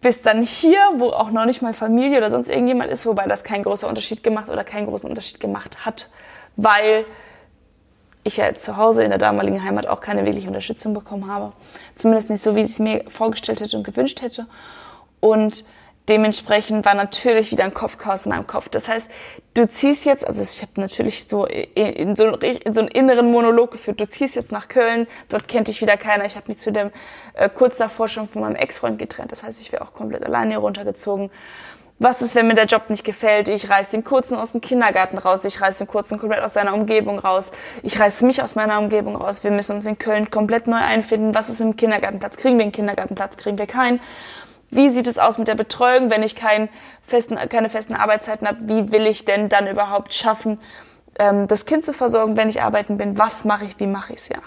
bist 0.02 0.26
dann 0.26 0.42
hier, 0.42 0.78
wo 0.96 1.08
auch 1.08 1.30
noch 1.30 1.46
nicht 1.46 1.62
mal 1.62 1.72
Familie 1.72 2.18
oder 2.18 2.30
sonst 2.30 2.50
irgendjemand 2.50 2.90
ist, 2.90 3.06
wobei 3.06 3.26
das 3.26 3.42
keinen 3.42 3.62
großen 3.62 3.88
Unterschied 3.88 4.22
gemacht 4.22 4.50
oder 4.50 4.64
keinen 4.64 4.88
großen 4.88 5.08
Unterschied 5.08 5.40
gemacht 5.40 5.86
hat, 5.86 6.10
weil 6.56 7.06
ich 8.24 8.36
ja 8.36 8.54
zu 8.54 8.76
Hause 8.76 9.04
in 9.04 9.08
der 9.08 9.18
damaligen 9.18 9.64
Heimat 9.64 9.86
auch 9.86 10.02
keine 10.02 10.26
wirkliche 10.26 10.48
Unterstützung 10.48 10.92
bekommen 10.92 11.32
habe. 11.32 11.54
Zumindest 11.94 12.28
nicht 12.28 12.42
so, 12.42 12.54
wie 12.54 12.60
ich 12.60 12.68
es 12.68 12.78
mir 12.78 13.04
vorgestellt 13.08 13.62
hätte 13.62 13.78
und 13.78 13.84
gewünscht 13.84 14.20
hätte. 14.20 14.46
Und 15.20 15.64
dementsprechend 16.08 16.86
war 16.86 16.94
natürlich 16.94 17.50
wieder 17.52 17.64
ein 17.64 17.74
Kopfchaos 17.74 18.26
in 18.26 18.30
meinem 18.30 18.46
Kopf. 18.46 18.68
Das 18.68 18.88
heißt, 18.88 19.08
du 19.54 19.68
ziehst 19.68 20.04
jetzt, 20.04 20.26
also 20.26 20.40
ich 20.40 20.62
habe 20.62 20.80
natürlich 20.80 21.28
so 21.28 21.44
in, 21.44 22.16
so 22.16 22.28
in 22.36 22.72
so 22.72 22.80
einen 22.80 22.88
inneren 22.88 23.30
Monolog 23.30 23.72
geführt, 23.72 24.00
du 24.00 24.08
ziehst 24.08 24.34
jetzt 24.34 24.52
nach 24.52 24.68
Köln, 24.68 25.06
dort 25.28 25.48
kennt 25.48 25.68
dich 25.68 25.80
wieder 25.82 25.96
keiner. 25.96 26.24
Ich 26.24 26.36
habe 26.36 26.48
mich 26.48 26.58
zu 26.58 26.72
dem 26.72 26.90
äh, 27.34 27.48
kurz 27.48 27.76
davor 27.76 28.08
schon 28.08 28.28
von 28.28 28.42
meinem 28.42 28.56
Ex-Freund 28.56 28.98
getrennt. 28.98 29.32
Das 29.32 29.42
heißt, 29.42 29.60
ich 29.60 29.72
wäre 29.72 29.82
auch 29.82 29.92
komplett 29.92 30.24
alleine 30.24 30.50
hier 30.50 30.58
runtergezogen. 30.58 31.30
Was 32.00 32.22
ist, 32.22 32.36
wenn 32.36 32.46
mir 32.46 32.54
der 32.54 32.66
Job 32.66 32.90
nicht 32.90 33.02
gefällt? 33.02 33.48
Ich 33.48 33.68
reiß 33.68 33.88
den 33.88 34.04
Kurzen 34.04 34.36
aus 34.36 34.52
dem 34.52 34.60
Kindergarten 34.60 35.18
raus. 35.18 35.44
Ich 35.44 35.60
reiß 35.60 35.78
den 35.78 35.88
Kurzen 35.88 36.20
komplett 36.20 36.44
aus 36.44 36.54
seiner 36.54 36.72
Umgebung 36.72 37.18
raus. 37.18 37.50
Ich 37.82 37.98
reiß 37.98 38.22
mich 38.22 38.40
aus 38.40 38.54
meiner 38.54 38.78
Umgebung 38.78 39.16
raus. 39.16 39.42
Wir 39.42 39.50
müssen 39.50 39.74
uns 39.74 39.84
in 39.84 39.98
Köln 39.98 40.30
komplett 40.30 40.68
neu 40.68 40.76
einfinden. 40.76 41.34
Was 41.34 41.48
ist 41.48 41.58
mit 41.58 41.70
dem 41.70 41.76
Kindergartenplatz? 41.76 42.36
Kriegen 42.36 42.56
wir 42.56 42.62
einen 42.62 42.72
Kindergartenplatz? 42.72 43.36
Kriegen 43.36 43.58
wir 43.58 43.66
keinen? 43.66 43.98
Wie 44.70 44.90
sieht 44.90 45.06
es 45.06 45.18
aus 45.18 45.38
mit 45.38 45.48
der 45.48 45.54
Betreuung, 45.54 46.10
wenn 46.10 46.22
ich 46.22 46.36
kein 46.36 46.68
festen, 47.02 47.36
keine 47.48 47.68
festen 47.68 47.94
Arbeitszeiten 47.94 48.46
habe? 48.46 48.68
Wie 48.68 48.92
will 48.92 49.06
ich 49.06 49.24
denn 49.24 49.48
dann 49.48 49.66
überhaupt 49.66 50.14
schaffen, 50.14 50.60
das 51.18 51.66
Kind 51.66 51.84
zu 51.84 51.92
versorgen, 51.92 52.36
wenn 52.36 52.48
ich 52.48 52.62
arbeiten 52.62 52.96
bin. 52.96 53.18
Was 53.18 53.44
mache 53.44 53.64
ich, 53.64 53.80
wie 53.80 53.88
mache 53.88 54.12
ich 54.12 54.20
es 54.20 54.28
ja? 54.28 54.38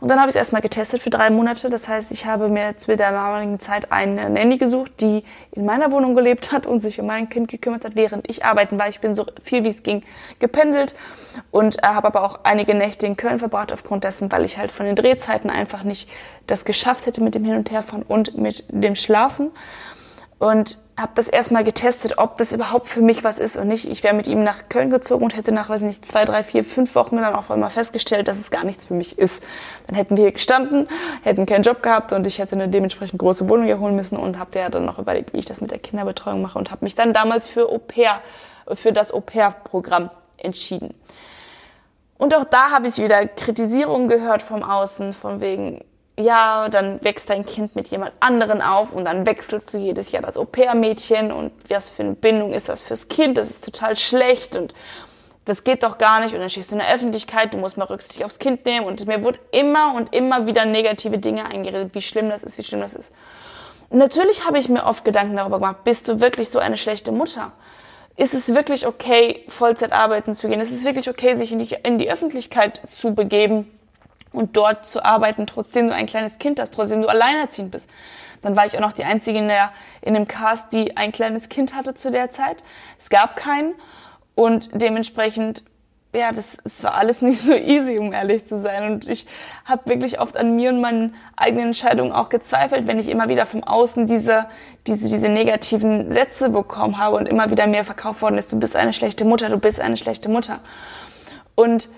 Und 0.00 0.08
dann 0.08 0.18
habe 0.18 0.28
ich 0.28 0.34
es 0.34 0.36
erstmal 0.36 0.60
getestet 0.60 1.00
für 1.00 1.10
drei 1.10 1.30
Monate. 1.30 1.70
Das 1.70 1.88
heißt, 1.88 2.10
ich 2.10 2.26
habe 2.26 2.48
mir 2.48 2.76
zu 2.76 2.96
der 2.96 3.12
damaligen 3.12 3.60
Zeit 3.60 3.92
eine 3.92 4.28
Nanny 4.28 4.58
gesucht, 4.58 5.00
die 5.00 5.24
in 5.52 5.64
meiner 5.64 5.92
Wohnung 5.92 6.16
gelebt 6.16 6.50
hat 6.50 6.66
und 6.66 6.82
sich 6.82 7.00
um 7.00 7.06
mein 7.06 7.28
Kind 7.28 7.48
gekümmert 7.48 7.84
hat, 7.84 7.94
während 7.94 8.28
ich 8.28 8.44
arbeiten 8.44 8.76
war. 8.78 8.88
Ich 8.88 9.00
bin 9.00 9.14
so 9.14 9.24
viel 9.42 9.64
wie 9.64 9.68
es 9.68 9.84
ging 9.84 10.02
gependelt 10.40 10.96
und 11.52 11.78
äh, 11.78 11.86
habe 11.86 12.08
aber 12.08 12.24
auch 12.24 12.40
einige 12.42 12.74
Nächte 12.74 13.06
in 13.06 13.16
Köln 13.16 13.38
verbracht 13.38 13.72
aufgrund 13.72 14.04
dessen, 14.04 14.30
weil 14.32 14.44
ich 14.44 14.58
halt 14.58 14.72
von 14.72 14.84
den 14.84 14.96
Drehzeiten 14.96 15.48
einfach 15.48 15.84
nicht 15.84 16.08
das 16.46 16.64
geschafft 16.64 17.06
hätte 17.06 17.22
mit 17.22 17.34
dem 17.34 17.44
Hin- 17.44 17.56
und 17.56 17.70
Herfahren 17.70 18.02
und 18.02 18.36
mit 18.36 18.64
dem 18.68 18.96
Schlafen 18.96 19.50
und 20.38 20.78
habe 20.98 21.12
das 21.14 21.28
erstmal 21.28 21.64
getestet, 21.64 22.18
ob 22.18 22.36
das 22.36 22.52
überhaupt 22.52 22.88
für 22.88 23.00
mich 23.00 23.24
was 23.24 23.38
ist 23.38 23.56
und 23.56 23.68
nicht. 23.68 23.86
Ich 23.86 24.02
wäre 24.02 24.14
mit 24.14 24.26
ihm 24.26 24.44
nach 24.44 24.68
Köln 24.68 24.90
gezogen 24.90 25.24
und 25.24 25.36
hätte 25.36 25.52
nach, 25.52 25.68
weiß 25.68 25.82
nicht, 25.82 26.06
zwei, 26.06 26.24
drei, 26.24 26.42
vier, 26.42 26.62
fünf 26.62 26.94
Wochen 26.94 27.16
dann 27.16 27.34
auch 27.34 27.48
einmal 27.48 27.70
festgestellt, 27.70 28.28
dass 28.28 28.38
es 28.38 28.50
gar 28.50 28.64
nichts 28.64 28.86
für 28.86 28.94
mich 28.94 29.18
ist. 29.18 29.42
Dann 29.86 29.96
hätten 29.96 30.16
wir 30.16 30.24
hier 30.24 30.32
gestanden, 30.32 30.88
hätten 31.22 31.46
keinen 31.46 31.62
Job 31.62 31.82
gehabt 31.82 32.12
und 32.12 32.26
ich 32.26 32.38
hätte 32.38 32.54
eine 32.54 32.68
dementsprechend 32.68 33.18
große 33.18 33.48
Wohnung 33.48 33.66
hier 33.66 33.80
holen 33.80 33.96
müssen 33.96 34.16
und 34.16 34.38
habe 34.38 34.58
ja 34.58 34.68
dann 34.68 34.84
noch 34.84 34.98
überlegt, 34.98 35.32
wie 35.32 35.38
ich 35.38 35.46
das 35.46 35.60
mit 35.60 35.70
der 35.70 35.78
Kinderbetreuung 35.78 36.42
mache 36.42 36.58
und 36.58 36.70
habe 36.70 36.84
mich 36.84 36.94
dann 36.94 37.12
damals 37.12 37.46
für 37.46 37.68
Au 37.70 37.78
pair, 37.78 38.20
für 38.72 38.92
das 38.92 39.12
Au 39.12 39.20
pair-Programm 39.20 40.10
entschieden. 40.36 40.94
Und 42.18 42.34
auch 42.34 42.44
da 42.44 42.70
habe 42.70 42.88
ich 42.88 42.98
wieder 42.98 43.26
Kritisierungen 43.26 44.08
gehört 44.08 44.42
vom 44.42 44.62
Außen, 44.62 45.12
von 45.12 45.40
wegen, 45.40 45.84
ja, 46.18 46.68
dann 46.68 47.02
wächst 47.04 47.28
dein 47.28 47.44
Kind 47.44 47.76
mit 47.76 47.88
jemand 47.88 48.12
anderen 48.20 48.62
auf 48.62 48.92
und 48.92 49.04
dann 49.04 49.26
wechselst 49.26 49.72
du 49.72 49.78
jedes 49.78 50.12
Jahr 50.12 50.22
das 50.22 50.38
Au-pair-Mädchen 50.38 51.30
und 51.30 51.52
was 51.68 51.90
für 51.90 52.04
eine 52.04 52.14
Bindung 52.14 52.52
ist 52.54 52.68
das 52.68 52.82
fürs 52.82 53.08
Kind, 53.08 53.36
das 53.36 53.50
ist 53.50 53.64
total 53.64 53.96
schlecht 53.96 54.56
und 54.56 54.72
das 55.44 55.62
geht 55.62 55.82
doch 55.82 55.98
gar 55.98 56.20
nicht 56.20 56.34
und 56.34 56.40
dann 56.40 56.50
stehst 56.50 56.70
du 56.70 56.76
in 56.76 56.80
der 56.80 56.92
Öffentlichkeit, 56.92 57.52
du 57.52 57.58
musst 57.58 57.76
mal 57.76 57.84
Rücksicht 57.84 58.24
aufs 58.24 58.38
Kind 58.38 58.64
nehmen 58.64 58.86
und 58.86 59.06
mir 59.06 59.22
wurde 59.22 59.38
immer 59.52 59.94
und 59.94 60.14
immer 60.14 60.46
wieder 60.46 60.64
negative 60.64 61.18
Dinge 61.18 61.44
eingeredet, 61.44 61.94
wie 61.94 62.02
schlimm 62.02 62.30
das 62.30 62.42
ist, 62.42 62.56
wie 62.56 62.64
schlimm 62.64 62.80
das 62.80 62.94
ist. 62.94 63.12
Und 63.90 63.98
natürlich 63.98 64.44
habe 64.46 64.58
ich 64.58 64.68
mir 64.68 64.84
oft 64.84 65.04
Gedanken 65.04 65.36
darüber 65.36 65.58
gemacht, 65.58 65.84
bist 65.84 66.08
du 66.08 66.20
wirklich 66.20 66.48
so 66.50 66.58
eine 66.58 66.76
schlechte 66.76 67.12
Mutter? 67.12 67.52
Ist 68.16 68.32
es 68.32 68.54
wirklich 68.54 68.86
okay, 68.86 69.44
Vollzeit 69.48 69.92
arbeiten 69.92 70.32
zu 70.32 70.48
gehen? 70.48 70.60
Ist 70.60 70.72
es 70.72 70.84
wirklich 70.84 71.10
okay, 71.10 71.34
sich 71.36 71.52
in 71.52 71.58
die, 71.58 71.76
in 71.82 71.98
die 71.98 72.10
Öffentlichkeit 72.10 72.80
zu 72.90 73.14
begeben? 73.14 73.70
Und 74.36 74.56
dort 74.56 74.84
zu 74.84 75.02
arbeiten, 75.02 75.46
trotzdem 75.46 75.88
du 75.88 75.94
ein 75.94 76.06
kleines 76.06 76.38
Kind 76.38 76.60
hast, 76.60 76.74
trotzdem 76.74 77.00
du 77.00 77.08
alleinerziehend 77.08 77.70
bist. 77.70 77.90
Dann 78.42 78.54
war 78.54 78.66
ich 78.66 78.76
auch 78.76 78.82
noch 78.82 78.92
die 78.92 79.04
Einzige 79.04 79.38
in, 79.38 79.48
der, 79.48 79.70
in 80.02 80.12
dem 80.12 80.28
Cast, 80.28 80.72
die 80.74 80.96
ein 80.96 81.10
kleines 81.10 81.48
Kind 81.48 81.74
hatte 81.74 81.94
zu 81.94 82.10
der 82.10 82.30
Zeit. 82.30 82.62
Es 82.98 83.08
gab 83.08 83.36
keinen 83.36 83.72
und 84.34 84.68
dementsprechend, 84.74 85.64
ja, 86.14 86.32
das, 86.32 86.58
das 86.62 86.84
war 86.84 86.94
alles 86.94 87.22
nicht 87.22 87.40
so 87.40 87.54
easy, 87.54 87.96
um 87.96 88.12
ehrlich 88.12 88.46
zu 88.46 88.58
sein. 88.58 88.92
Und 88.92 89.08
ich 89.08 89.26
habe 89.64 89.88
wirklich 89.88 90.20
oft 90.20 90.36
an 90.36 90.54
mir 90.54 90.68
und 90.68 90.82
meinen 90.82 91.14
eigenen 91.34 91.68
Entscheidungen 91.68 92.12
auch 92.12 92.28
gezweifelt, 92.28 92.86
wenn 92.86 92.98
ich 92.98 93.08
immer 93.08 93.30
wieder 93.30 93.46
vom 93.46 93.64
Außen 93.64 94.06
diese, 94.06 94.44
diese, 94.86 95.08
diese 95.08 95.30
negativen 95.30 96.12
Sätze 96.12 96.50
bekommen 96.50 96.98
habe 96.98 97.16
und 97.16 97.26
immer 97.26 97.50
wieder 97.50 97.66
mehr 97.66 97.86
verkauft 97.86 98.20
worden 98.20 98.36
ist, 98.36 98.52
du 98.52 98.60
bist 98.60 98.76
eine 98.76 98.92
schlechte 98.92 99.24
Mutter, 99.24 99.48
du 99.48 99.56
bist 99.56 99.80
eine 99.80 99.96
schlechte 99.96 100.28
Mutter. 100.28 100.60
Und 101.54 101.88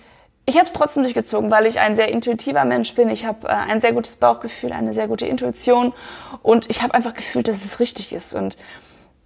ich 0.49 0.57
habe 0.57 0.65
es 0.65 0.73
trotzdem 0.73 1.03
durchgezogen, 1.03 1.51
weil 1.51 1.67
ich 1.67 1.79
ein 1.79 1.95
sehr 1.95 2.09
intuitiver 2.09 2.65
Mensch 2.65 2.95
bin. 2.95 3.11
Ich 3.11 3.27
habe 3.27 3.47
äh, 3.47 3.51
ein 3.51 3.83
sehr 3.83 3.93
gutes 3.93 4.17
Bauchgefühl, 4.17 4.73
eine 4.73 4.95
sehr 4.95 5.07
gute 5.07 5.27
Intuition 5.27 5.93
und 6.43 6.71
ich 6.71 6.83
habe 6.83 6.95
einfach 6.95 7.13
gefühlt, 7.13 7.49
dass 7.49 7.63
es 7.63 7.81
richtig 7.81 8.15
ist. 8.15 8.33
Und 8.33 8.57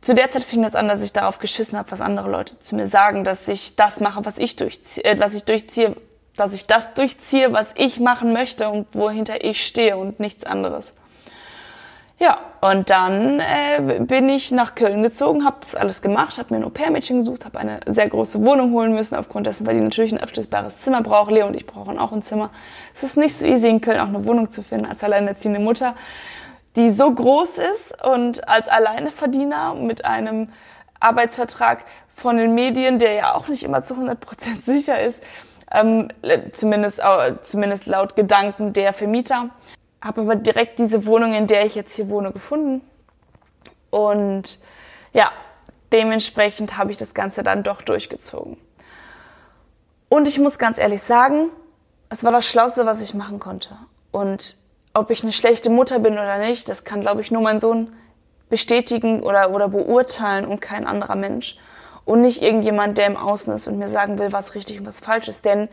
zu 0.01 0.17
der 0.17 0.31
Zeit 0.31 0.43
fing 0.43 0.63
das 0.63 0.75
an, 0.75 0.89
dass 0.89 1.01
ich 1.01 1.13
darauf 1.13 1.39
geschissen 1.39 1.79
habe, 1.79 1.93
was 1.93 2.01
andere 2.01 2.29
Leute 2.29 2.59
zu 2.59 2.75
mir 2.75 2.89
sagen, 2.89 3.23
dass 3.23 3.47
ich 3.47 3.77
das 3.77 4.01
mache, 4.01 4.25
was 4.25 4.39
ich 4.39 4.57
durchziehe, 4.57 5.05
äh, 5.05 5.19
was 5.21 5.35
ich 5.35 5.45
durchziehe, 5.45 5.95
dass 6.35 6.55
ich 6.55 6.67
das 6.67 6.93
durchziehe, 6.95 7.53
was 7.53 7.73
ich 7.77 8.01
machen 8.01 8.33
möchte 8.33 8.69
und 8.69 8.89
wohinter 8.93 9.45
ich 9.45 9.65
stehe 9.65 9.97
und 9.97 10.19
nichts 10.19 10.45
anderes. 10.45 10.93
Ja, 12.23 12.39
und 12.61 12.89
dann 12.89 13.41
äh, 13.41 13.99
bin 13.99 14.29
ich 14.29 14.53
nach 14.53 14.77
Köln 14.77 15.03
gezogen, 15.03 15.45
habe 15.45 15.57
das 15.63 15.75
alles 15.75 16.03
gemacht, 16.03 16.39
habe 16.39 16.55
mir 16.55 16.61
ein 16.61 16.65
Au-pair-Mädchen 16.65 17.19
gesucht, 17.19 17.45
habe 17.45 17.59
eine 17.59 17.81
sehr 17.87 18.09
große 18.09 18.45
Wohnung 18.45 18.71
holen 18.71 18.95
müssen, 18.95 19.17
aufgrund 19.17 19.49
dessen, 19.49 19.67
weil 19.67 19.75
die 19.75 19.81
natürlich 19.81 20.13
ein 20.13 20.21
abschließbares 20.21 20.79
Zimmer 20.79 21.03
braucht. 21.03 21.33
Leo 21.33 21.49
und 21.49 21.57
ich 21.57 21.67
brauchen 21.67 21.99
auch 21.99 22.13
ein 22.13 22.23
Zimmer. 22.23 22.51
Es 22.95 23.03
ist 23.03 23.17
nicht 23.17 23.37
so 23.37 23.45
easy, 23.45 23.69
in 23.69 23.81
Köln 23.81 23.99
auch 23.99 24.07
eine 24.07 24.25
Wohnung 24.25 24.53
zu 24.53 24.63
finden 24.63 24.87
als 24.87 25.03
alleinerziehende 25.03 25.59
Mutter, 25.59 25.97
die 26.77 26.91
so 26.91 27.13
groß 27.13 27.59
ist 27.59 28.07
und 28.07 28.49
als 28.49 28.69
Alleineverdiener 28.69 29.75
mit 29.75 30.05
einem 30.05 30.51
Arbeitsvertrag 31.01 31.83
von 32.07 32.37
den 32.37 32.55
Medien, 32.55 33.01
der 33.01 33.15
ja 33.15 33.35
auch 33.35 33.49
nicht 33.49 33.65
immer 33.65 33.83
zu 33.83 33.95
100% 33.95 34.63
sicher 34.63 35.03
ist, 35.03 35.25
ähm, 35.73 36.07
zumindest, 36.53 37.01
äh, 37.01 37.35
zumindest 37.43 37.87
laut 37.87 38.15
Gedanken 38.15 38.73
der 38.75 38.93
Vermieter 38.93 39.51
habe 40.03 40.23
aber 40.23 40.35
direkt 40.35 40.79
diese 40.79 41.07
Wohnung, 41.07 41.33
in 41.33 41.47
der 41.47 41.65
ich 41.65 41.75
jetzt 41.75 41.95
hier 41.95 42.11
wohne, 42.11 42.33
gefunden. 42.33 42.83
Und 43.91 44.59
ja, 45.13 45.31
dementsprechend 45.93 46.77
habe 46.77 46.91
ich 46.91 46.97
das 46.97 47.15
Ganze 47.15 47.43
dann 47.43 47.63
doch 47.63 47.83
durchgezogen. 47.83 48.57
Und 50.09 50.29
ich 50.29 50.39
muss 50.39 50.59
ganz 50.59 50.77
ehrlich 50.77 51.03
sagen, 51.03 51.51
es 52.11 52.25
war 52.25 52.33
das 52.33 52.45
Schlauste, 52.45 52.85
was 52.85 53.01
ich 53.01 53.15
machen 53.15 53.39
konnte. 53.39 53.79
Und 54.11 54.57
ob 54.93 55.11
ich 55.11 55.23
eine 55.23 55.33
schlechte 55.33 55.71
Mutter 55.71 56.01
bin 56.01 56.15
oder 56.15 56.39
nicht, 56.39 56.69
das 56.69 56.85
kann, 56.85 57.01
glaube 57.01 57.23
ich, 57.23 57.31
nur 57.31 57.41
mein 57.41 57.61
Sohn 57.61 57.93
bestätigen 58.51 59.23
oder, 59.23 59.51
oder 59.53 59.69
beurteilen 59.69 60.45
und 60.45 60.61
kein 60.61 60.87
anderer 60.87 61.15
Mensch. 61.15 61.57
Und 62.05 62.21
nicht 62.21 62.43
irgendjemand, 62.43 62.99
der 62.99 63.07
im 63.07 63.17
Außen 63.17 63.55
ist 63.55 63.69
und 63.69 63.79
mir 63.79 63.89
sagen 63.89 64.19
will, 64.19 64.33
was 64.33 64.55
richtig 64.55 64.81
und 64.81 64.87
was 64.87 65.01
falsch 65.01 65.29
ist. 65.29 65.45
Denn 65.45 65.69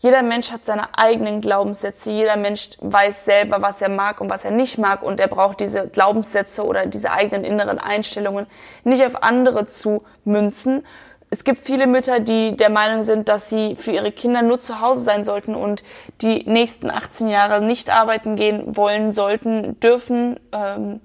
jeder 0.00 0.22
Mensch 0.22 0.50
hat 0.50 0.64
seine 0.64 0.96
eigenen 0.98 1.42
Glaubenssätze. 1.42 2.10
Jeder 2.10 2.36
Mensch 2.36 2.70
weiß 2.80 3.26
selber, 3.26 3.60
was 3.60 3.82
er 3.82 3.90
mag 3.90 4.22
und 4.22 4.30
was 4.30 4.46
er 4.46 4.50
nicht 4.50 4.78
mag. 4.78 5.02
Und 5.02 5.20
er 5.20 5.28
braucht 5.28 5.60
diese 5.60 5.88
Glaubenssätze 5.88 6.64
oder 6.64 6.86
diese 6.86 7.12
eigenen 7.12 7.44
inneren 7.44 7.78
Einstellungen 7.78 8.46
nicht 8.82 9.04
auf 9.04 9.22
andere 9.22 9.66
zu 9.66 10.02
münzen. 10.24 10.86
Es 11.28 11.44
gibt 11.44 11.58
viele 11.58 11.86
Mütter, 11.86 12.18
die 12.18 12.56
der 12.56 12.70
Meinung 12.70 13.02
sind, 13.02 13.28
dass 13.28 13.50
sie 13.50 13.76
für 13.76 13.92
ihre 13.92 14.10
Kinder 14.10 14.40
nur 14.40 14.58
zu 14.58 14.80
Hause 14.80 15.02
sein 15.02 15.26
sollten 15.26 15.54
und 15.54 15.84
die 16.22 16.44
nächsten 16.48 16.90
18 16.90 17.28
Jahre 17.28 17.60
nicht 17.62 17.90
arbeiten 17.90 18.36
gehen 18.36 18.74
wollen, 18.76 19.12
sollten, 19.12 19.78
dürfen, 19.80 20.40
ähm, 20.52 21.02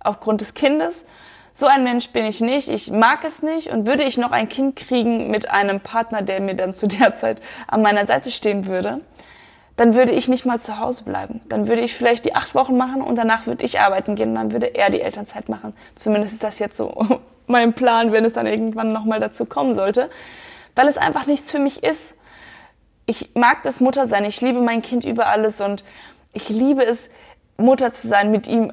aufgrund 0.00 0.40
des 0.40 0.54
Kindes. 0.54 1.04
So 1.56 1.66
ein 1.66 1.84
Mensch 1.84 2.08
bin 2.08 2.26
ich 2.26 2.40
nicht. 2.40 2.68
Ich 2.68 2.90
mag 2.90 3.22
es 3.22 3.40
nicht. 3.40 3.68
Und 3.68 3.86
würde 3.86 4.02
ich 4.02 4.18
noch 4.18 4.32
ein 4.32 4.48
Kind 4.48 4.74
kriegen 4.74 5.30
mit 5.30 5.48
einem 5.50 5.78
Partner, 5.78 6.20
der 6.20 6.40
mir 6.40 6.56
dann 6.56 6.74
zu 6.74 6.88
der 6.88 7.16
Zeit 7.16 7.40
an 7.68 7.80
meiner 7.80 8.08
Seite 8.08 8.32
stehen 8.32 8.66
würde, 8.66 8.98
dann 9.76 9.94
würde 9.94 10.10
ich 10.10 10.26
nicht 10.26 10.44
mal 10.44 10.60
zu 10.60 10.80
Hause 10.80 11.04
bleiben. 11.04 11.40
Dann 11.48 11.68
würde 11.68 11.82
ich 11.82 11.94
vielleicht 11.94 12.24
die 12.24 12.34
acht 12.34 12.56
Wochen 12.56 12.76
machen 12.76 13.02
und 13.02 13.16
danach 13.16 13.46
würde 13.46 13.64
ich 13.64 13.78
arbeiten 13.78 14.16
gehen 14.16 14.30
und 14.30 14.34
dann 14.34 14.52
würde 14.52 14.74
er 14.74 14.90
die 14.90 15.00
Elternzeit 15.00 15.48
machen. 15.48 15.74
Zumindest 15.94 16.34
ist 16.34 16.42
das 16.42 16.58
jetzt 16.58 16.76
so 16.76 17.20
mein 17.46 17.72
Plan, 17.72 18.10
wenn 18.10 18.24
es 18.24 18.32
dann 18.32 18.48
irgendwann 18.48 18.88
nochmal 18.88 19.20
dazu 19.20 19.44
kommen 19.44 19.76
sollte. 19.76 20.10
Weil 20.74 20.88
es 20.88 20.98
einfach 20.98 21.26
nichts 21.26 21.52
für 21.52 21.60
mich 21.60 21.84
ist. 21.84 22.16
Ich 23.06 23.30
mag 23.34 23.62
das 23.62 23.78
Mutter 23.78 24.06
sein. 24.06 24.24
Ich 24.24 24.40
liebe 24.40 24.60
mein 24.60 24.82
Kind 24.82 25.04
über 25.04 25.26
alles 25.28 25.60
und 25.60 25.84
ich 26.32 26.48
liebe 26.48 26.84
es, 26.84 27.10
Mutter 27.56 27.92
zu 27.92 28.08
sein, 28.08 28.32
mit 28.32 28.48
ihm 28.48 28.72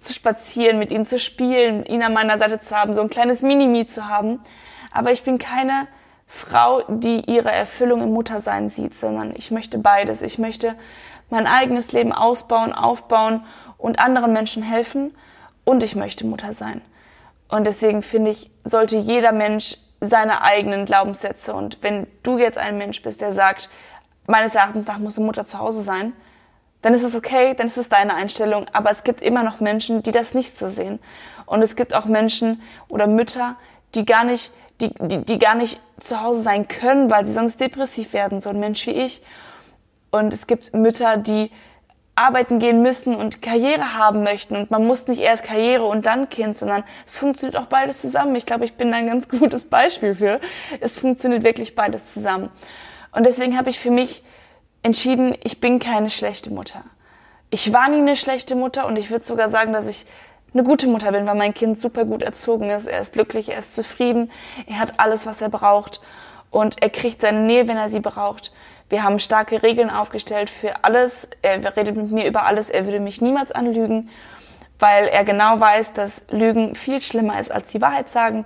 zu 0.00 0.14
spazieren, 0.14 0.78
mit 0.78 0.90
ihm 0.90 1.04
zu 1.04 1.18
spielen, 1.18 1.84
ihn 1.84 2.02
an 2.02 2.12
meiner 2.12 2.38
Seite 2.38 2.60
zu 2.60 2.76
haben, 2.76 2.94
so 2.94 3.02
ein 3.02 3.10
kleines 3.10 3.42
Minimi 3.42 3.86
zu 3.86 4.08
haben. 4.08 4.40
Aber 4.90 5.12
ich 5.12 5.22
bin 5.22 5.38
keine 5.38 5.86
Frau, 6.26 6.82
die 6.88 7.30
ihre 7.30 7.52
Erfüllung 7.52 8.02
im 8.02 8.12
Muttersein 8.12 8.70
sieht, 8.70 8.94
sondern 8.94 9.34
ich 9.36 9.50
möchte 9.50 9.78
beides. 9.78 10.22
Ich 10.22 10.38
möchte 10.38 10.74
mein 11.28 11.46
eigenes 11.46 11.92
Leben 11.92 12.12
ausbauen, 12.12 12.72
aufbauen 12.72 13.44
und 13.76 13.98
anderen 13.98 14.32
Menschen 14.32 14.62
helfen 14.62 15.14
und 15.64 15.82
ich 15.82 15.94
möchte 15.94 16.26
Mutter 16.26 16.52
sein. 16.52 16.80
Und 17.48 17.66
deswegen 17.66 18.02
finde 18.02 18.30
ich, 18.30 18.50
sollte 18.64 18.96
jeder 18.96 19.32
Mensch 19.32 19.76
seine 20.00 20.42
eigenen 20.42 20.84
Glaubenssätze 20.84 21.54
und 21.54 21.78
wenn 21.82 22.06
du 22.22 22.38
jetzt 22.38 22.58
ein 22.58 22.76
Mensch 22.78 23.02
bist, 23.02 23.20
der 23.20 23.32
sagt, 23.32 23.68
meines 24.26 24.54
Erachtens 24.54 24.86
nach 24.86 24.98
muss 24.98 25.16
eine 25.16 25.26
Mutter 25.26 25.44
zu 25.44 25.58
Hause 25.58 25.82
sein, 25.84 26.12
dann 26.82 26.94
ist 26.94 27.04
es 27.04 27.16
okay, 27.16 27.54
dann 27.54 27.66
ist 27.66 27.78
es 27.78 27.88
deine 27.88 28.14
Einstellung. 28.14 28.66
Aber 28.72 28.90
es 28.90 29.04
gibt 29.04 29.22
immer 29.22 29.42
noch 29.42 29.60
Menschen, 29.60 30.02
die 30.02 30.12
das 30.12 30.34
nicht 30.34 30.58
so 30.58 30.68
sehen. 30.68 30.98
Und 31.46 31.62
es 31.62 31.76
gibt 31.76 31.94
auch 31.94 32.04
Menschen 32.04 32.60
oder 32.88 33.06
Mütter, 33.06 33.56
die 33.94 34.04
gar 34.04 34.24
nicht, 34.24 34.52
die, 34.80 34.92
die, 35.00 35.24
die 35.24 35.38
gar 35.38 35.54
nicht 35.54 35.80
zu 36.00 36.20
Hause 36.20 36.42
sein 36.42 36.68
können, 36.68 37.10
weil 37.10 37.24
sie 37.24 37.32
sonst 37.32 37.60
depressiv 37.60 38.12
werden, 38.12 38.40
so 38.40 38.50
ein 38.50 38.60
Mensch 38.60 38.86
wie 38.86 38.92
ich. 38.92 39.22
Und 40.10 40.34
es 40.34 40.46
gibt 40.46 40.74
Mütter, 40.74 41.16
die 41.16 41.50
arbeiten 42.14 42.58
gehen 42.58 42.82
müssen 42.82 43.14
und 43.14 43.40
Karriere 43.40 43.96
haben 43.96 44.22
möchten. 44.22 44.56
Und 44.56 44.70
man 44.70 44.84
muss 44.84 45.06
nicht 45.06 45.20
erst 45.20 45.44
Karriere 45.44 45.84
und 45.84 46.06
dann 46.06 46.28
Kind, 46.28 46.58
sondern 46.58 46.84
es 47.06 47.16
funktioniert 47.16 47.56
auch 47.56 47.66
beides 47.66 48.00
zusammen. 48.00 48.34
Ich 48.36 48.44
glaube, 48.44 48.64
ich 48.64 48.74
bin 48.74 48.90
da 48.90 48.98
ein 48.98 49.06
ganz 49.06 49.28
gutes 49.28 49.64
Beispiel 49.64 50.14
für. 50.14 50.40
Es 50.80 50.98
funktioniert 50.98 51.42
wirklich 51.42 51.74
beides 51.74 52.12
zusammen. 52.12 52.50
Und 53.12 53.24
deswegen 53.24 53.56
habe 53.56 53.70
ich 53.70 53.78
für 53.78 53.90
mich 53.90 54.22
entschieden, 54.82 55.36
ich 55.42 55.60
bin 55.60 55.78
keine 55.78 56.10
schlechte 56.10 56.50
Mutter. 56.50 56.84
Ich 57.50 57.72
war 57.72 57.88
nie 57.88 57.98
eine 57.98 58.16
schlechte 58.16 58.54
Mutter 58.56 58.86
und 58.86 58.96
ich 58.96 59.10
würde 59.10 59.24
sogar 59.24 59.48
sagen, 59.48 59.72
dass 59.72 59.88
ich 59.88 60.06
eine 60.54 60.64
gute 60.64 60.86
Mutter 60.86 61.12
bin, 61.12 61.26
weil 61.26 61.34
mein 61.34 61.54
Kind 61.54 61.80
super 61.80 62.04
gut 62.04 62.22
erzogen 62.22 62.70
ist. 62.70 62.86
Er 62.86 63.00
ist 63.00 63.12
glücklich, 63.14 63.48
er 63.48 63.58
ist 63.58 63.74
zufrieden, 63.74 64.30
er 64.66 64.78
hat 64.78 65.00
alles, 65.00 65.26
was 65.26 65.40
er 65.40 65.48
braucht. 65.48 66.00
und 66.50 66.82
er 66.82 66.90
kriegt 66.90 67.22
seine 67.22 67.40
Nähe, 67.40 67.66
wenn 67.66 67.78
er 67.78 67.88
sie 67.88 68.00
braucht. 68.00 68.52
Wir 68.90 69.02
haben 69.02 69.18
starke 69.18 69.62
Regeln 69.62 69.88
aufgestellt 69.88 70.50
für 70.50 70.84
alles. 70.84 71.28
Er 71.40 71.76
redet 71.76 71.96
mit 71.96 72.12
mir 72.12 72.26
über 72.26 72.44
alles. 72.44 72.68
Er 72.68 72.84
würde 72.84 73.00
mich 73.00 73.22
niemals 73.22 73.50
anlügen, 73.50 74.10
weil 74.78 75.08
er 75.08 75.24
genau 75.24 75.58
weiß, 75.58 75.94
dass 75.94 76.26
Lügen 76.30 76.74
viel 76.74 77.00
schlimmer 77.00 77.40
ist 77.40 77.50
als 77.50 77.72
die 77.72 77.80
Wahrheit 77.80 78.10
sagen. 78.10 78.44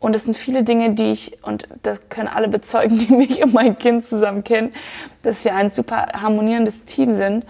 Und 0.00 0.14
es 0.14 0.24
sind 0.24 0.36
viele 0.36 0.62
Dinge, 0.62 0.94
die 0.94 1.10
ich, 1.10 1.42
und 1.42 1.68
das 1.82 1.98
können 2.08 2.28
alle 2.28 2.48
bezeugen, 2.48 2.98
die 3.08 3.12
mich 3.12 3.42
und 3.42 3.52
mein 3.52 3.78
Kind 3.78 4.04
zusammen 4.04 4.44
kennen, 4.44 4.72
dass 5.22 5.44
wir 5.44 5.54
ein 5.54 5.70
super 5.70 6.08
harmonierendes 6.12 6.84
Team 6.84 7.16
sind. 7.16 7.44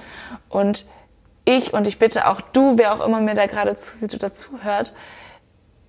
Und 0.48 0.86
ich 1.44 1.72
und 1.72 1.86
ich 1.86 1.98
bitte 1.98 2.28
auch 2.28 2.40
du, 2.40 2.76
wer 2.76 2.94
auch 2.94 3.06
immer 3.06 3.20
mir 3.20 3.34
da 3.34 3.46
gerade 3.46 3.78
zusieht 3.78 4.14
oder 4.14 4.32
zuhört, 4.32 4.94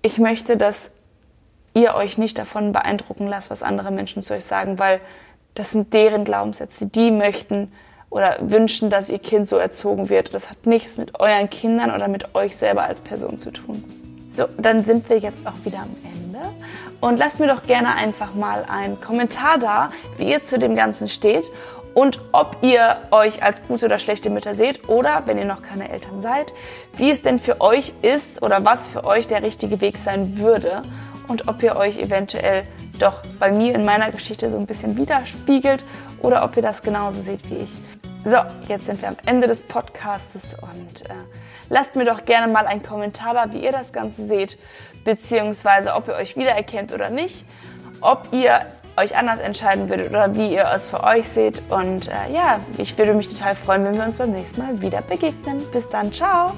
ich 0.02 0.18
möchte, 0.18 0.56
dass 0.56 0.92
ihr 1.74 1.96
euch 1.96 2.18
nicht 2.18 2.38
davon 2.38 2.72
beeindrucken 2.72 3.28
lasst, 3.28 3.50
was 3.50 3.64
andere 3.64 3.92
Menschen 3.92 4.22
zu 4.22 4.34
euch 4.34 4.46
sagen, 4.46 4.80
weil 4.80 5.02
das 5.56 5.72
sind 5.72 5.94
deren 5.94 6.24
Glaubenssätze. 6.24 6.86
Die 6.86 7.12
möchten 7.12 7.72
oder 8.10 8.38
wünschen, 8.40 8.90
dass 8.90 9.10
ihr 9.10 9.20
Kind 9.20 9.48
so 9.48 9.58
erzogen 9.58 10.10
wird. 10.10 10.34
Das 10.34 10.50
hat 10.50 10.66
nichts 10.66 10.98
mit 10.98 11.20
euren 11.20 11.50
Kindern 11.50 11.94
oder 11.94 12.08
mit 12.08 12.34
euch 12.36 12.56
selber 12.56 12.84
als 12.84 13.02
Person 13.02 13.40
zu 13.40 13.52
tun. 13.52 13.84
So, 14.34 14.46
dann 14.58 14.86
sind 14.86 15.10
wir 15.10 15.18
jetzt 15.18 15.46
auch 15.46 15.66
wieder 15.66 15.80
am 15.80 15.96
Ende. 16.04 16.29
Und 17.02 17.18
lasst 17.18 17.40
mir 17.40 17.48
doch 17.48 17.64
gerne 17.64 17.96
einfach 17.96 18.34
mal 18.34 18.66
einen 18.70 19.00
Kommentar 19.00 19.58
da, 19.58 19.90
wie 20.18 20.30
ihr 20.30 20.44
zu 20.44 20.60
dem 20.60 20.76
Ganzen 20.76 21.08
steht 21.08 21.50
und 21.94 22.20
ob 22.32 22.58
ihr 22.62 22.98
euch 23.12 23.42
als 23.44 23.62
gute 23.64 23.86
oder 23.86 24.00
schlechte 24.00 24.30
Mütter 24.30 24.54
seht 24.54 24.90
oder, 24.90 25.24
wenn 25.26 25.38
ihr 25.38 25.46
noch 25.46 25.62
keine 25.62 25.90
Eltern 25.90 26.22
seid, 26.22 26.52
wie 26.98 27.10
es 27.10 27.22
denn 27.22 27.40
für 27.40 27.62
euch 27.62 27.94
ist 28.02 28.42
oder 28.42 28.66
was 28.66 28.88
für 28.88 29.06
euch 29.06 29.28
der 29.28 29.44
richtige 29.44 29.82
Weg 29.82 29.98
sein 29.98 30.38
würde 30.38 30.82
und 31.28 31.48
ob 31.48 31.64
ihr 31.64 31.76
euch 31.76 31.98
eventuell 31.98 32.64
doch 33.00 33.22
bei 33.40 33.52
mir 33.52 33.76
in 33.76 33.86
meiner 33.86 34.12
Geschichte 34.12 34.52
so 34.52 34.58
ein 34.58 34.66
bisschen 34.66 34.98
widerspiegelt 34.98 35.86
oder 36.22 36.44
ob 36.44 36.56
ihr 36.58 36.64
das 36.64 36.82
genauso 36.82 37.22
seht 37.22 37.50
wie 37.50 37.64
ich. 37.64 37.99
So, 38.30 38.38
jetzt 38.68 38.86
sind 38.86 39.02
wir 39.02 39.08
am 39.08 39.18
Ende 39.26 39.48
des 39.48 39.60
Podcastes 39.64 40.56
und 40.62 41.10
äh, 41.10 41.14
lasst 41.70 41.96
mir 41.96 42.06
doch 42.06 42.26
gerne 42.26 42.52
mal 42.54 42.68
einen 42.68 42.84
Kommentar 42.84 43.34
da, 43.34 43.52
wie 43.54 43.58
ihr 43.58 43.72
das 43.72 43.92
Ganze 43.92 44.28
seht, 44.28 44.60
beziehungsweise 45.04 45.96
ob 45.96 46.08
ihr 46.10 46.14
euch 46.14 46.38
wiedererkennt 46.38 46.94
oder 46.94 47.10
nicht, 47.10 47.44
ob 48.02 48.28
ihr 48.32 48.68
euch 48.98 49.18
anders 49.18 49.40
entscheiden 49.40 49.90
würdet 49.90 50.12
oder 50.12 50.36
wie 50.36 50.54
ihr 50.54 50.70
es 50.72 50.90
für 50.90 51.04
euch 51.04 51.28
seht. 51.28 51.64
Und 51.72 52.08
äh, 52.08 52.32
ja, 52.32 52.60
ich 52.78 52.96
würde 53.00 53.16
mich 53.16 53.30
total 53.30 53.56
freuen, 53.56 53.84
wenn 53.84 53.96
wir 53.96 54.04
uns 54.04 54.18
beim 54.18 54.30
nächsten 54.30 54.62
Mal 54.62 54.80
wieder 54.80 55.02
begegnen. 55.02 55.64
Bis 55.72 55.90
dann, 55.90 56.14
ciao! 56.14 56.54